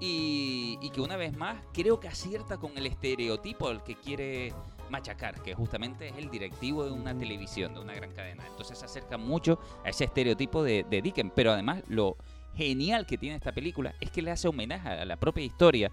[0.00, 4.52] Y, y que una vez más creo que acierta con el estereotipo al que quiere
[4.90, 8.46] machacar, que justamente es el directivo de una televisión, de una gran cadena.
[8.46, 12.16] Entonces se acerca mucho a ese estereotipo de, de Dickens, pero además lo
[12.54, 15.90] genial que tiene esta película es que le hace homenaje a la propia historia,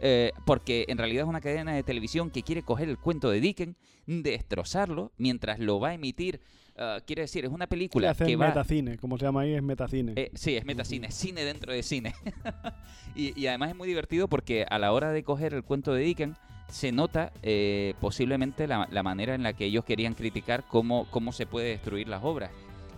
[0.00, 3.40] eh, porque en realidad es una cadena de televisión que quiere coger el cuento de
[3.40, 3.76] Dickens,
[4.06, 6.40] destrozarlo mientras lo va a emitir.
[6.76, 8.48] Ah, quiere decir, es una película que va...
[8.48, 10.14] metacine, como se llama ahí, es metacine.
[10.16, 12.14] Eh, sí, es metacine, cine dentro de cine.
[13.14, 16.02] y, y además es muy divertido porque a la hora de coger el cuento de
[16.02, 16.38] Dickens
[16.68, 21.32] se nota eh, posiblemente la, la manera en la que ellos querían criticar cómo, cómo
[21.32, 22.50] se puede destruir las obras.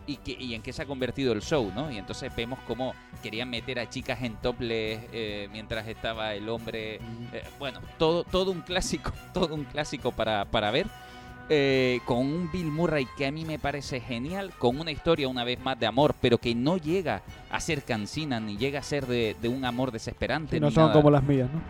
[0.06, 1.90] Y, que, y en qué se ha convertido el show, ¿no?
[1.90, 6.96] Y entonces vemos cómo querían meter a chicas en topless eh, mientras estaba el hombre.
[7.32, 10.88] eh, bueno, todo, todo un clásico, todo un clásico para, para ver.
[11.48, 15.44] Eh, con un Bill Murray que a mí me parece genial, con una historia una
[15.44, 19.06] vez más de amor, pero que no llega a ser cansina, ni llega a ser
[19.06, 20.58] de, de un amor desesperante.
[20.58, 20.94] No ni son nada.
[20.94, 21.60] como las mías, ¿no?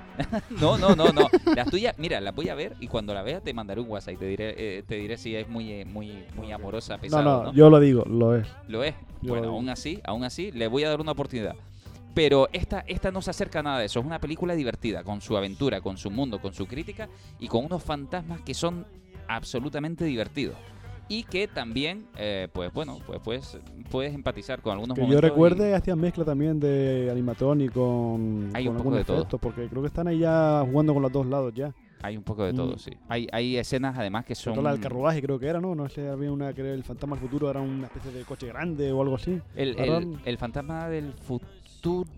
[0.61, 1.29] No, no, no, no.
[1.57, 4.15] Las tuyas, mira, las voy a ver y cuando la vea te mandaré un WhatsApp
[4.15, 7.23] y te diré, eh, te diré si es muy, eh, muy, muy amorosa, No, pesado,
[7.25, 7.53] no, ¿no?
[7.53, 8.47] yo lo digo, lo es.
[8.69, 8.95] Lo es.
[9.23, 11.57] Yo bueno, lo aún así, aún así, le voy a dar una oportunidad.
[12.15, 13.99] Pero esta, esta no se acerca a nada de eso.
[13.99, 17.09] Es una película divertida, con su aventura, con su mundo, con su crítica
[17.41, 18.87] y con unos fantasmas que son
[19.29, 20.57] absolutamente divertidos.
[21.07, 23.59] Y que también, eh, pues bueno, pues puedes,
[23.91, 25.25] puedes empatizar con algunos Que yo momentos.
[25.29, 29.27] y- recuerde, hacían mezcla también de animatronic con, Hay con un poco de todo.
[29.39, 31.75] porque creo que están ahí ya jugando con los dos lados ya.
[32.03, 32.79] Hay un poco de todo, Mm.
[32.79, 32.91] sí.
[33.09, 34.55] Hay, hay escenas además que son...
[34.55, 35.75] todo la del carruaje creo que era, ¿no?
[35.75, 38.91] No sé, había una que el fantasma del futuro era una especie de coche grande
[38.93, 39.41] o algo así.
[39.55, 41.47] El, el- el fantasma del futuro...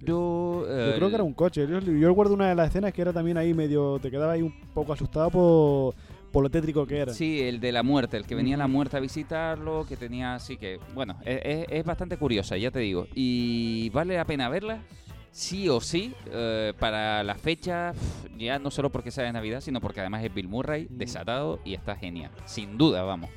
[0.04, 1.66] Yo eh, creo que era un coche.
[1.68, 3.98] Yo, yo recuerdo una de las escenas que era también ahí medio.
[3.98, 5.94] Te quedaba ahí un poco asustado por,
[6.36, 7.14] por lo tétrico que era.
[7.14, 10.58] Sí, el de la muerte, el que venía la muerte a visitarlo, que tenía así
[10.58, 13.06] que, bueno, es, bastante curiosa, ya te digo.
[13.14, 14.82] Y vale la pena verla,
[15.30, 17.94] sí o sí, eh, para la fecha,
[18.36, 21.72] ya no solo porque sea de Navidad, sino porque además es Bill Murray, desatado y
[21.72, 22.30] está genial.
[22.44, 23.30] Sin duda, vamos.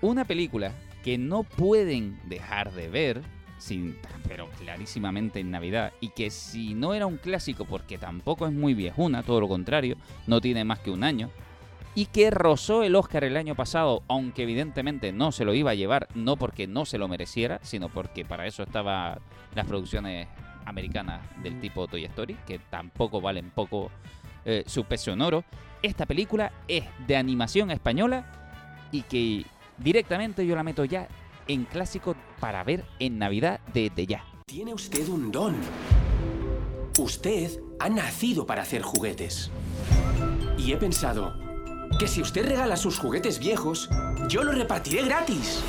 [0.00, 0.72] Una película
[1.04, 3.22] que no pueden dejar de ver,
[3.62, 3.96] sin,
[4.26, 8.74] pero clarísimamente en Navidad, y que si no era un clásico porque tampoco es muy
[8.74, 9.96] viejuna, todo lo contrario,
[10.26, 11.30] no tiene más que un año,
[11.94, 15.74] y que rozó el Oscar el año pasado, aunque evidentemente no se lo iba a
[15.74, 19.18] llevar, no porque no se lo mereciera, sino porque para eso estaban
[19.54, 20.26] las producciones
[20.64, 23.90] americanas del tipo Toy Story, que tampoco valen poco
[24.44, 25.44] eh, su peso en oro.
[25.82, 28.26] Esta película es de animación española
[28.90, 29.44] y que
[29.78, 31.06] directamente yo la meto ya
[31.48, 34.24] en clásico para ver en Navidad desde ya.
[34.46, 35.56] Tiene usted un don.
[36.98, 39.50] Usted ha nacido para hacer juguetes.
[40.58, 41.34] Y he pensado
[41.98, 43.88] que si usted regala sus juguetes viejos,
[44.28, 45.62] yo los repartiré gratis.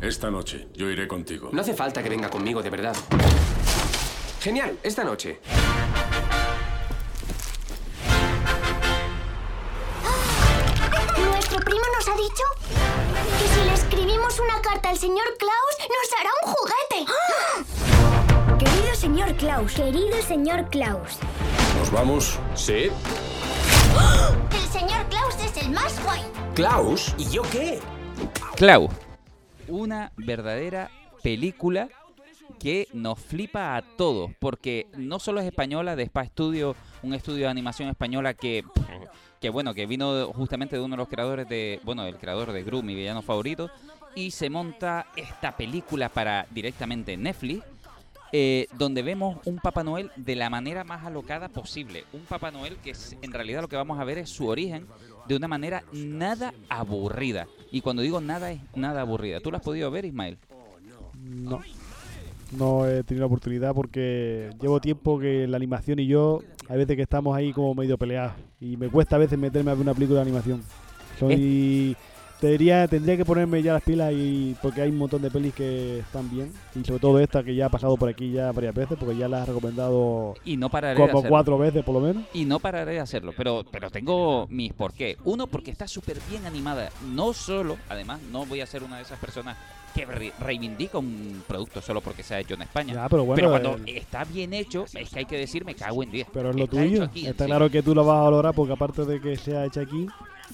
[0.00, 1.50] Esta noche yo iré contigo.
[1.52, 2.96] No hace falta que venga conmigo de verdad.
[4.40, 5.40] Genial, esta noche.
[15.00, 16.98] Señor Klaus, nos hará un juguete.
[18.58, 19.72] Querido señor Klaus.
[19.72, 21.16] Querido señor Klaus.
[21.78, 22.38] ¿Nos vamos?
[22.54, 22.90] Sí.
[24.52, 26.20] El señor Klaus es el más guay.
[26.54, 27.80] Klaus, ¿y yo qué?
[28.56, 28.90] Clau,
[29.68, 30.90] una verdadera
[31.22, 31.88] película
[32.58, 37.44] que nos flipa a todos, porque no solo es española, de Spa Studio, un estudio
[37.44, 38.64] de animación española que,
[39.40, 42.62] que bueno, que vino justamente de uno de los creadores de, bueno, el creador de
[42.62, 43.70] Gru, mi villano favorito,
[44.14, 47.62] y se monta esta película para directamente Netflix,
[48.32, 52.04] eh, donde vemos un Papá Noel de la manera más alocada posible.
[52.12, 54.86] Un Papá Noel que es- en realidad lo que vamos a ver es su origen
[55.26, 57.46] de una manera nada aburrida.
[57.72, 59.40] Y cuando digo nada es nada aburrida.
[59.40, 60.38] ¿Tú lo has podido ver, Ismael?
[61.18, 61.60] No.
[62.52, 66.96] No he tenido la oportunidad porque llevo tiempo que la animación y yo, hay veces
[66.96, 68.32] que estamos ahí como medio peleados.
[68.60, 70.62] Y me cuesta a veces meterme a ver una película de animación.
[71.18, 71.96] Soy.
[72.40, 76.30] Tendría que ponerme ya las pilas y porque hay un montón de pelis que están
[76.30, 76.52] bien.
[76.74, 79.28] Y sobre todo esta que ya ha pasado por aquí ya varias veces, porque ya
[79.28, 81.28] la has recomendado Y no pararé de como hacerlo.
[81.28, 82.24] cuatro veces por lo menos.
[82.32, 85.16] Y no pararé de hacerlo, pero, pero tengo mis por qué.
[85.24, 86.90] Uno, porque está súper bien animada.
[87.12, 89.56] No solo, además, no voy a ser una de esas personas
[89.94, 92.94] que re- reivindica un producto solo porque se ha hecho en España.
[92.94, 96.02] Ya, pero bueno, cuando el- está bien hecho, es que hay que decir, me cago
[96.02, 96.28] en 10.
[96.32, 97.04] Pero es lo Está hecho tuyo.
[97.04, 99.80] aquí, Está claro que tú lo vas a valorar porque aparte de que sea hecha
[99.80, 100.06] aquí,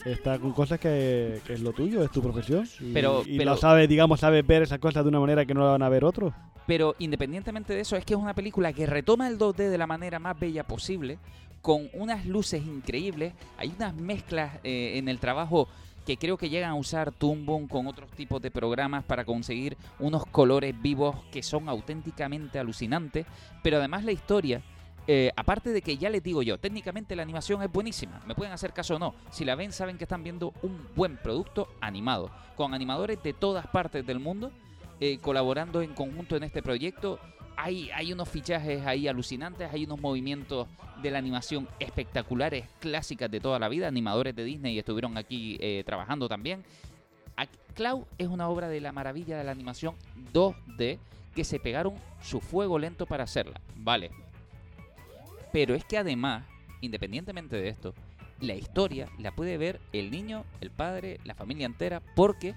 [0.04, 2.68] está con cosas que, que es lo tuyo, es tu profesión.
[2.80, 5.54] Y, Pero- y pero- lo sabes, digamos, sabes ver esas cosas de una manera que
[5.54, 6.32] no la van a ver otros.
[6.66, 9.86] Pero independientemente de eso, es que es una película que retoma el 2D de la
[9.86, 11.18] manera más bella posible,
[11.62, 13.32] con unas luces increíbles.
[13.56, 15.68] Hay unas mezclas eh, en el trabajo
[16.04, 20.24] que creo que llegan a usar Boom con otros tipos de programas para conseguir unos
[20.26, 23.26] colores vivos que son auténticamente alucinantes.
[23.62, 24.62] Pero además la historia,
[25.06, 28.52] eh, aparte de que ya les digo yo, técnicamente la animación es buenísima, me pueden
[28.52, 29.14] hacer caso o no.
[29.30, 33.66] Si la ven, saben que están viendo un buen producto animado, con animadores de todas
[33.66, 34.50] partes del mundo
[34.98, 37.20] eh, colaborando en conjunto en este proyecto.
[37.58, 40.68] Hay, hay unos fichajes ahí alucinantes, hay unos movimientos
[41.02, 43.88] de la animación espectaculares, clásicas de toda la vida.
[43.88, 46.64] Animadores de Disney estuvieron aquí eh, trabajando también.
[47.76, 49.94] Cloud es una obra de la maravilla de la animación
[50.32, 50.98] 2D
[51.34, 53.60] que se pegaron su fuego lento para hacerla.
[53.76, 54.10] Vale.
[55.52, 56.44] Pero es que además,
[56.80, 57.94] independientemente de esto,
[58.40, 62.54] la historia la puede ver el niño, el padre, la familia entera, porque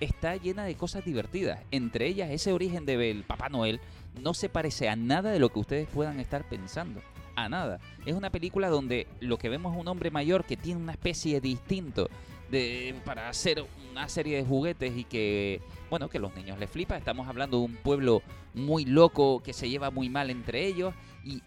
[0.00, 1.60] está llena de cosas divertidas.
[1.70, 3.80] Entre ellas, ese origen del Papá Noel
[4.20, 7.00] no se parece a nada de lo que ustedes puedan estar pensando.
[7.34, 7.80] A nada.
[8.04, 11.40] Es una película donde lo que vemos es un hombre mayor que tiene una especie
[11.40, 12.10] de instinto
[12.50, 16.96] de, para hacer una serie de juguetes y que, bueno, que los niños les flipa.
[16.98, 20.94] Estamos hablando de un pueblo muy loco que se lleva muy mal entre ellos
[21.24, 21.42] y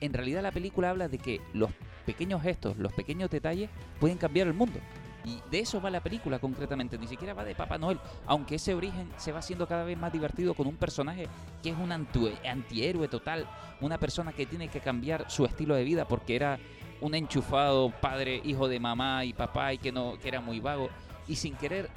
[0.00, 1.70] en realidad la película habla de que los
[2.04, 3.70] pequeños gestos, los pequeños detalles
[4.00, 4.78] pueden cambiar el mundo.
[5.24, 8.74] Y de eso va la película concretamente, ni siquiera va de Papá Noel, aunque ese
[8.74, 11.26] origen se va haciendo cada vez más divertido con un personaje
[11.64, 13.48] que es un antihéroe total,
[13.80, 16.60] una persona que tiene que cambiar su estilo de vida porque era
[17.00, 20.88] un enchufado padre, hijo de mamá y papá y que no que era muy vago
[21.28, 21.90] y sin querer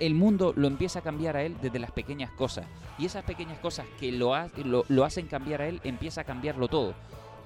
[0.00, 2.66] el mundo lo empieza a cambiar a él desde las pequeñas cosas
[2.98, 4.34] y esas pequeñas cosas que lo,
[4.88, 6.94] lo hacen cambiar a él empieza a cambiarlo todo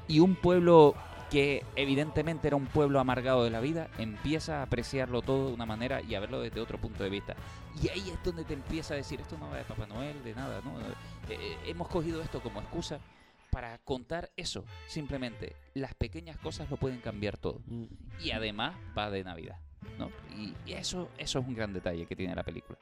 [0.08, 0.94] y un pueblo
[1.30, 5.66] que evidentemente era un pueblo amargado de la vida, empieza a apreciarlo todo de una
[5.66, 7.34] manera y a verlo desde otro punto de vista.
[7.82, 10.34] Y ahí es donde te empieza a decir, esto no va de Papá Noel, de
[10.34, 10.80] nada, ¿no?
[10.80, 10.84] Eh,
[11.30, 13.00] eh, hemos cogido esto como excusa
[13.50, 15.56] para contar eso, simplemente.
[15.74, 17.60] Las pequeñas cosas lo pueden cambiar todo.
[18.20, 19.58] Y además va de Navidad,
[19.98, 20.10] ¿no?
[20.36, 22.78] Y, y eso, eso es un gran detalle que tiene la película.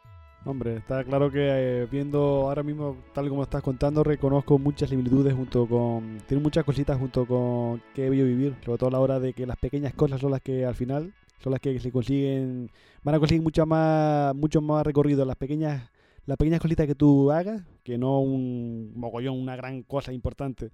[0.47, 5.33] Hombre, está claro que eh, viendo ahora mismo, tal como estás contando, reconozco muchas similitudes
[5.33, 6.19] junto con...
[6.27, 9.47] Tiene muchas cositas junto con que he vivir, sobre todo a la hora de que
[9.47, 12.71] las pequeñas cosas son las que al final son las que se consiguen...
[13.03, 15.91] Van a conseguir mucho más, mucho más recorrido las pequeñas,
[16.27, 20.73] las pequeñas cositas que tú hagas, que no un mogollón, una gran cosa importante.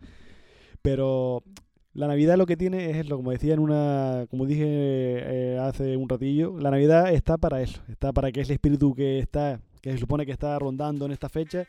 [0.82, 1.44] Pero
[1.92, 5.96] la Navidad lo que tiene es lo como decía en una, como dije eh, hace
[5.96, 9.92] un ratillo, la Navidad está para eso, está para que ese espíritu que está, que
[9.92, 11.66] se supone que está rondando en esta fecha,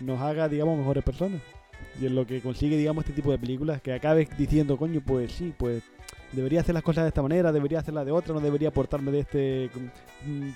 [0.00, 1.40] nos haga, digamos, mejores personas.
[2.00, 5.32] Y es lo que consigue, digamos, este tipo de películas, que acabes diciendo, coño, pues
[5.32, 5.82] sí, pues
[6.32, 9.20] debería hacer las cosas de esta manera, debería hacerlas de otra, no debería portarme de
[9.20, 9.70] este,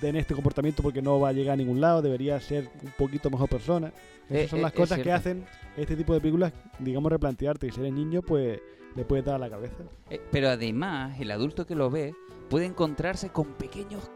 [0.01, 2.91] de en este comportamiento porque no va a llegar a ningún lado, debería ser un
[2.97, 3.91] poquito mejor persona.
[4.29, 5.45] Esas Eh, son eh, las es cosas que hacen
[5.77, 7.67] este tipo de películas, digamos, replantearte.
[7.67, 8.59] Y si eres niño, pues
[8.95, 9.83] le puedes dar a la cabeza.
[10.09, 12.15] Eh, pero además, el adulto que lo ve
[12.49, 14.09] puede encontrarse con pequeños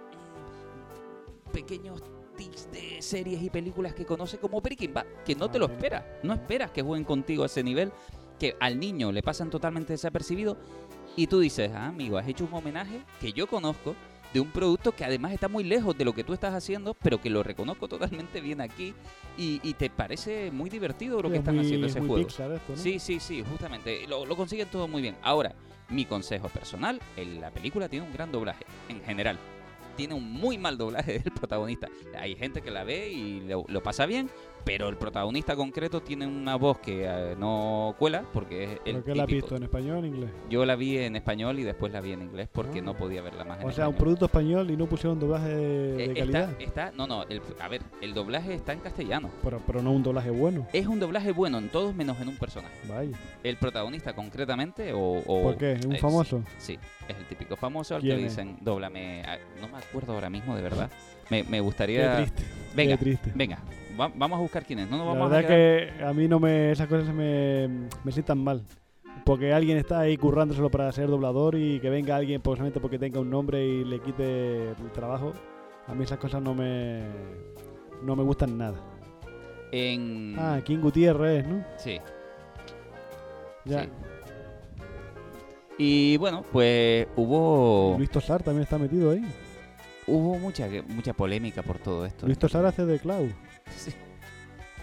[1.51, 2.03] pequeños
[2.39, 6.03] tics de series y películas que conoce como Breaking Bad, que no te lo esperas,
[6.23, 7.91] no esperas que jueguen contigo a ese nivel,
[8.39, 10.57] que al niño le pasan totalmente desapercibido
[11.17, 13.93] y tú dices, ah, amigo, has hecho un homenaje que yo conozco
[14.33, 17.19] de un producto que además está muy lejos de lo que tú estás haciendo, pero
[17.19, 18.93] que lo reconozco totalmente bien aquí
[19.37, 22.07] y, y te parece muy divertido lo que es están muy- haciendo es ese muy
[22.09, 22.27] juego.
[22.27, 22.77] Pixar esto, ¿no?
[22.77, 24.07] Sí, sí, sí, justamente.
[24.07, 25.15] Lo, lo consiguen todo muy bien.
[25.23, 25.53] Ahora,
[25.89, 29.37] mi consejo personal, la película tiene un gran doblaje, en general.
[29.99, 31.89] Tiene un muy mal doblaje del protagonista.
[32.17, 34.29] Hay gente que la ve y lo, lo pasa bien,
[34.65, 39.03] pero el protagonista concreto tiene una voz que eh, no cuela porque es el ¿Pero
[39.03, 39.55] qué la has típico- visto?
[39.55, 40.29] ¿En español o en inglés?
[40.49, 42.83] Yo la vi en español y después la vi en inglés porque Ah.
[42.83, 43.95] no podía verla más en O sea, un español.
[43.97, 46.49] producto español y no pusieron doblaje de, de Eh, calidad.
[46.51, 49.29] Está, está, no, no, el- a ver, el doblaje está en castellano.
[49.43, 50.67] Pero, pero no un doblaje bueno.
[50.73, 52.75] Es un doblaje bueno en todos menos en un personaje.
[52.87, 53.17] Vaya.
[53.43, 54.99] El protagonista concretamente o...
[55.25, 55.73] o- ¿Por qué?
[55.73, 56.43] ¿Es un famoso?
[56.57, 58.31] Sí, es el típico famoso al que ¿Quién le es?
[58.35, 59.23] dicen, dóblame...
[59.23, 60.89] a- No me acuerdo ahora mismo, de verdad.
[61.29, 62.17] Me, me gustaría...
[62.17, 62.43] Qué triste,
[62.75, 63.31] Venga, qué triste.
[63.35, 63.59] venga.
[63.99, 64.89] Va- vamos a buscar quién es.
[64.89, 67.67] No nos La vamos a verdad quedar- que a mí no me esas cosas me,
[68.03, 68.63] me sientan mal.
[69.25, 72.97] Porque alguien está ahí currándoselo para ser doblador y que venga alguien pues, solamente porque
[72.97, 75.33] tenga un nombre y le quite el trabajo.
[75.87, 77.01] A mí esas cosas no me
[78.03, 78.77] no me gustan nada.
[79.71, 80.35] En...
[80.39, 81.63] Ah, King Gutiérrez, ¿no?
[81.77, 81.99] Sí.
[83.65, 83.83] Ya.
[83.83, 83.89] Sí.
[85.77, 87.95] Y bueno, pues hubo...
[87.97, 89.21] Luis Tosar también está metido ahí.
[90.07, 92.25] Hubo mucha, mucha polémica por todo esto.
[92.25, 93.27] Luis Tosar hace de Clau.
[93.77, 93.93] Sí.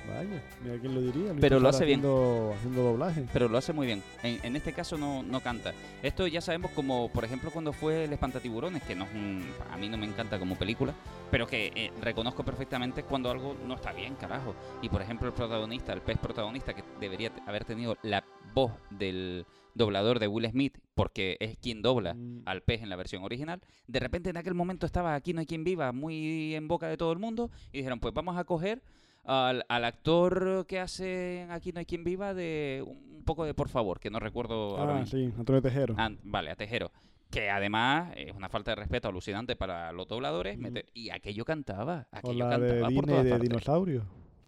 [0.09, 1.29] Vaya, mira quién lo diría.
[1.31, 2.01] Luis Pero lo hace bien.
[2.01, 3.25] haciendo, doblaje.
[3.33, 4.03] Pero lo hace muy bien.
[4.23, 5.73] En, en este caso no, no canta.
[6.03, 9.77] Esto ya sabemos como, por ejemplo, cuando fue El Espantatiburones, que no es un- a
[9.77, 10.95] mí no me encanta como película,
[11.31, 14.55] pero que eh, reconozco perfectamente cuando algo no está bien, carajo.
[14.83, 19.45] Y por ejemplo el protagonista, el pez protagonista, que debería haber tenido la voz del
[19.75, 22.43] doblador de Will Smith, porque es quien dobla Mm.
[22.47, 25.47] al pez en la versión original, de repente en aquel momento estaba Aquí no hay
[25.47, 28.81] quien viva, muy en boca de todo el mundo, y dijeron, pues vamos a coger
[29.27, 33.69] al, al actor que hace Aquí no hay quien viva de un poco de por
[33.69, 35.19] favor, que no recuerdo ahora Ah, mismo.
[35.19, 35.95] sí, Antonio Tejero.
[35.99, 36.93] Ah, vale, a Tejero.
[37.31, 40.57] Que además es una falta de respeto alucinante para los dobladores.
[40.59, 42.07] meter- y aquello cantaba.
[42.13, 43.49] O Aquello la de cantaba por todas de partes.
[43.49, 44.05] Dinosaurio.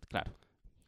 [0.08, 0.32] Claro.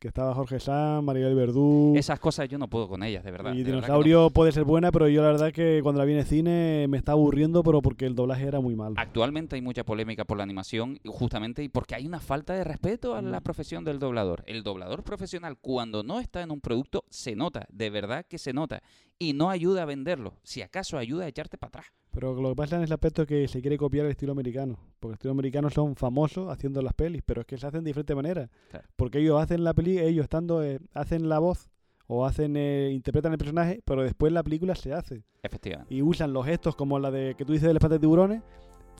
[0.00, 1.92] Que estaba Jorge Sanz, Maribel Verdú.
[1.94, 3.52] Esas cosas yo no puedo con ellas, de verdad.
[3.52, 3.98] Y de verdad que no.
[3.98, 6.86] Dinosaurio puede ser buena, pero yo la verdad que cuando la vi en el cine
[6.88, 8.94] me está aburriendo, pero porque el doblaje era muy malo.
[8.96, 13.14] Actualmente hay mucha polémica por la animación, justamente y porque hay una falta de respeto
[13.14, 14.42] a la profesión del doblador.
[14.46, 18.54] El doblador profesional, cuando no está en un producto, se nota, de verdad que se
[18.54, 18.82] nota,
[19.18, 20.32] y no ayuda a venderlo.
[20.42, 21.86] Si acaso ayuda a echarte para atrás.
[22.12, 24.78] Pero lo que pasa en ese aspecto es que se quiere copiar el estilo americano.
[24.98, 27.90] Porque el estilo americano son famosos haciendo las pelis, pero es que se hacen de
[27.90, 28.50] diferente manera.
[28.70, 28.88] Claro.
[28.96, 31.70] Porque ellos hacen la peli, ellos estando, eh, hacen la voz
[32.06, 35.22] o hacen eh, interpretan el personaje, pero después la película se hace.
[35.42, 35.94] Efectivamente.
[35.94, 38.42] Y usan los gestos como la de que tú dices del espate de tiburones.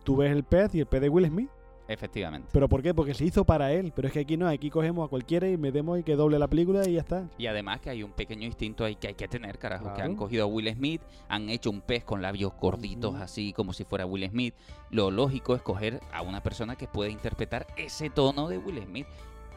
[0.05, 1.51] Tú ves el pez y el pez de Will Smith.
[1.91, 2.49] Efectivamente.
[2.53, 2.95] ¿Pero por qué?
[2.95, 3.93] Porque se hizo para él.
[3.97, 6.47] Pero es que aquí no, aquí cogemos a cualquiera y metemos y que doble la
[6.47, 7.29] película y ya está.
[7.37, 9.93] Y además que hay un pequeño instinto ahí que hay que tener, carajo.
[9.95, 13.73] Que han cogido a Will Smith, han hecho un pez con labios gorditos, así como
[13.73, 14.55] si fuera Will Smith.
[14.91, 19.09] Lo lógico es coger a una persona que pueda interpretar ese tono de Will Smith.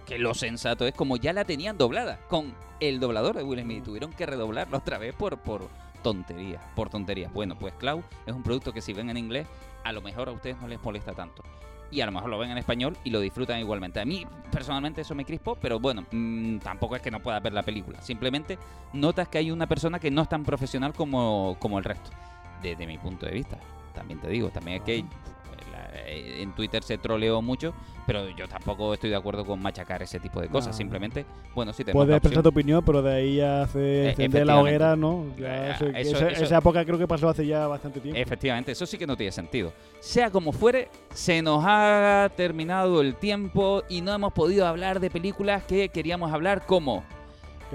[0.07, 3.83] Que lo sensato es como ya la tenían doblada con el doblador de Will Smith.
[3.83, 5.69] Tuvieron que redoblarla otra vez por, por
[6.01, 7.31] tonterías, por tonterías.
[7.31, 9.45] Bueno, pues Cloud es un producto que si ven en inglés,
[9.83, 11.43] a lo mejor a ustedes no les molesta tanto.
[11.93, 13.99] Y a lo mejor lo ven en español y lo disfrutan igualmente.
[13.99, 17.53] A mí, personalmente, eso me crispó, pero bueno, mm, tampoco es que no pueda ver
[17.53, 18.01] la película.
[18.01, 18.57] Simplemente
[18.93, 22.09] notas que hay una persona que no es tan profesional como, como el resto.
[22.63, 23.57] Desde mi punto de vista.
[23.93, 25.05] También te digo, también es que
[25.95, 27.73] en Twitter se troleó mucho,
[28.07, 30.73] pero yo tampoco estoy de acuerdo con machacar ese tipo de cosas.
[30.73, 30.77] No.
[30.77, 31.25] Simplemente,
[31.55, 34.95] bueno, si tenemos Puedes expresar tu opinión, pero de ahí a Eh, encender la hoguera,
[34.95, 35.25] ¿no?
[35.37, 38.19] Ya Eh, eso- eso- esa, eso- esa época creo que pasó hace ya bastante tiempo.
[38.19, 39.73] Efectivamente, eso sí que no tiene sentido.
[39.99, 45.09] Sea como fuere, se nos ha terminado el tiempo y no hemos podido hablar de
[45.09, 47.03] películas que queríamos hablar como.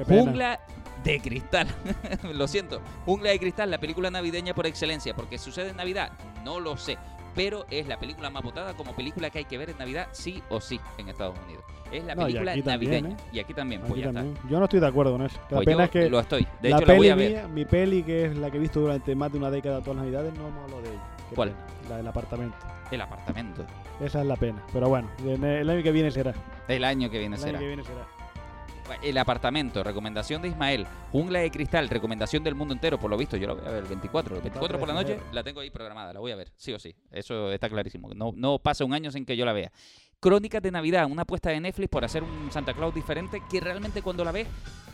[0.07, 0.61] Jungla
[1.05, 1.67] de Cristal.
[2.35, 6.13] lo siento, Jungla de Cristal, la película navideña por excelencia, porque sucede en Navidad,
[6.45, 6.99] no lo sé,
[7.39, 10.43] pero es la película más votada como película que hay que ver en Navidad sí
[10.51, 11.65] o sí en Estados Unidos.
[11.91, 12.67] Es la No, y película también,
[13.05, 13.09] navideña.
[13.11, 13.17] ¿eh?
[13.33, 14.25] Y aquí también, pues Aquí ya está.
[14.51, 15.39] Yo no estoy de acuerdo con eso.
[15.43, 16.47] La Pues pena yo es que lo estoy.
[16.61, 17.31] De la hecho, la peli voy a ver.
[17.31, 19.97] mía- mi peli, que es la que he visto durante más de una década todas
[19.97, 21.03] las navidades, no me hablo de ella.
[21.35, 21.51] ¿Cuál?
[21.51, 21.67] pena.
[21.89, 22.57] La del apartamento.
[22.91, 23.65] El apartamento.
[24.01, 24.63] Esa es la pena.
[24.73, 26.35] Pero bueno, en el año que viene será.
[26.69, 27.53] El año que viene El será.
[27.59, 28.07] año que viene será.
[29.03, 30.87] El apartamento, recomendación de Ismael.
[31.13, 32.99] Jungla de cristal, recomendación del mundo entero.
[32.99, 34.37] Por lo visto, yo la voy a ver el 24.
[34.37, 36.79] El 24 por la noche la tengo ahí programada, la voy a ver, sí o
[36.79, 36.95] sí.
[37.11, 38.11] Eso está clarísimo.
[38.15, 39.71] No, no pasa un año sin que yo la vea.
[40.21, 44.03] Crónicas de Navidad, una apuesta de Netflix por hacer un Santa Claus diferente que realmente
[44.03, 44.49] cuando la ves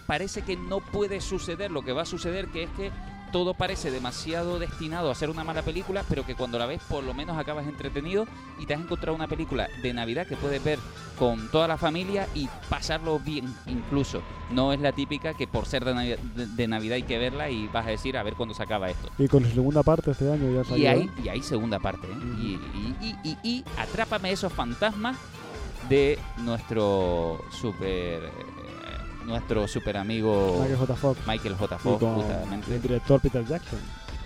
[0.06, 2.90] parece que no puede suceder lo que va a suceder, que es que
[3.34, 7.02] todo parece demasiado destinado a ser una mala película, pero que cuando la ves por
[7.02, 8.28] lo menos acabas entretenido
[8.60, 10.78] y te has encontrado una película de Navidad que puedes ver
[11.18, 14.22] con toda la familia y pasarlo bien incluso.
[14.52, 17.50] No es la típica que por ser de Navidad, de, de Navidad hay que verla
[17.50, 19.08] y vas a decir a ver cuándo se acaba esto.
[19.18, 20.84] Y con su segunda parte este año ya salió.
[20.84, 22.06] Y hay, y hay segunda parte.
[22.06, 22.16] ¿eh?
[22.40, 22.60] Y,
[23.24, 25.16] y, y, atrápame esos fantasmas
[25.88, 28.30] de nuestro super eh,
[29.26, 30.94] nuestro super amigo Michael J.
[30.96, 31.20] Fox.
[31.26, 31.74] Michael J.
[31.74, 32.74] Y Fox, con justamente.
[32.74, 33.78] el director Peter Jackson.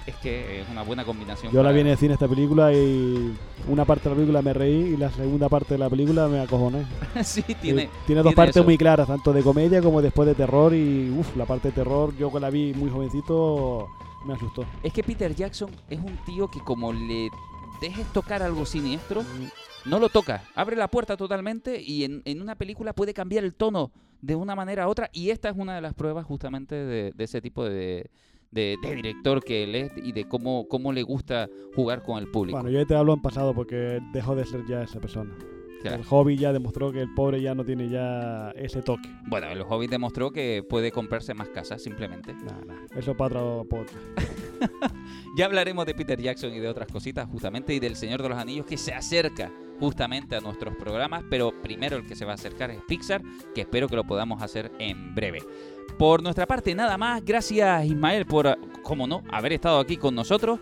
[0.06, 1.52] Es que es una buena combinación.
[1.52, 3.34] Yo la vi en el cine esta película y
[3.68, 6.40] una parte de la película me reí y la segunda parte de la película me
[6.40, 6.86] acojoné.
[7.22, 8.64] sí, tiene, Eh, tiene dos partes eso.
[8.64, 12.16] muy claras, tanto de comedia como después de terror y uff, la parte de terror
[12.16, 13.88] yo que la vi muy jovencito
[14.24, 14.64] me asustó.
[14.82, 17.28] Es que Peter Jackson es un tío que como le
[17.80, 19.24] dejes tocar algo siniestro,
[19.84, 20.42] no lo toca.
[20.54, 24.54] Abre la puerta totalmente y en, en una película puede cambiar el tono de una
[24.56, 25.10] manera a otra.
[25.12, 28.10] Y esta es una de las pruebas justamente de, de ese tipo de,
[28.50, 32.28] de- de director que él es y de cómo, cómo le gusta jugar con el
[32.30, 32.58] público.
[32.60, 35.34] Bueno, yo te hablo en pasado porque dejó de ser ya esa persona.
[35.80, 35.98] Claro.
[35.98, 39.08] El hobby ya demostró que el pobre ya no tiene ya ese toque.
[39.28, 42.34] Bueno, el Hobbit demostró que puede comprarse más casas simplemente.
[42.96, 43.96] Eso para otro podcast.
[45.36, 48.38] Ya hablaremos de Peter Jackson y de otras cositas justamente y del Señor de los
[48.38, 52.34] Anillos que se acerca justamente a nuestros programas, pero primero el que se va a
[52.34, 53.22] acercar es Pixar,
[53.54, 55.40] que espero que lo podamos hacer en breve.
[55.96, 57.24] Por nuestra parte, nada más.
[57.24, 60.60] Gracias Ismael por, como no, haber estado aquí con nosotros.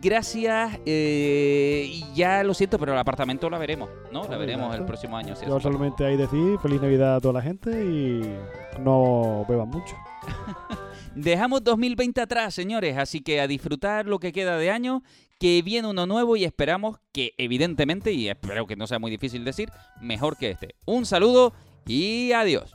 [0.00, 0.78] Gracias.
[0.86, 4.26] eh, y ya lo siento, pero el apartamento la veremos, ¿no?
[4.28, 5.34] La veremos el próximo año.
[5.36, 8.36] si Yo solamente hay decir feliz Navidad a toda la gente y
[8.80, 9.96] no beban mucho.
[11.14, 15.02] Dejamos 2020 atrás, señores, así que a disfrutar lo que queda de año,
[15.38, 19.44] que viene uno nuevo y esperamos que evidentemente, y espero que no sea muy difícil
[19.44, 20.74] decir, mejor que este.
[20.86, 21.52] Un saludo
[21.86, 22.74] y adiós.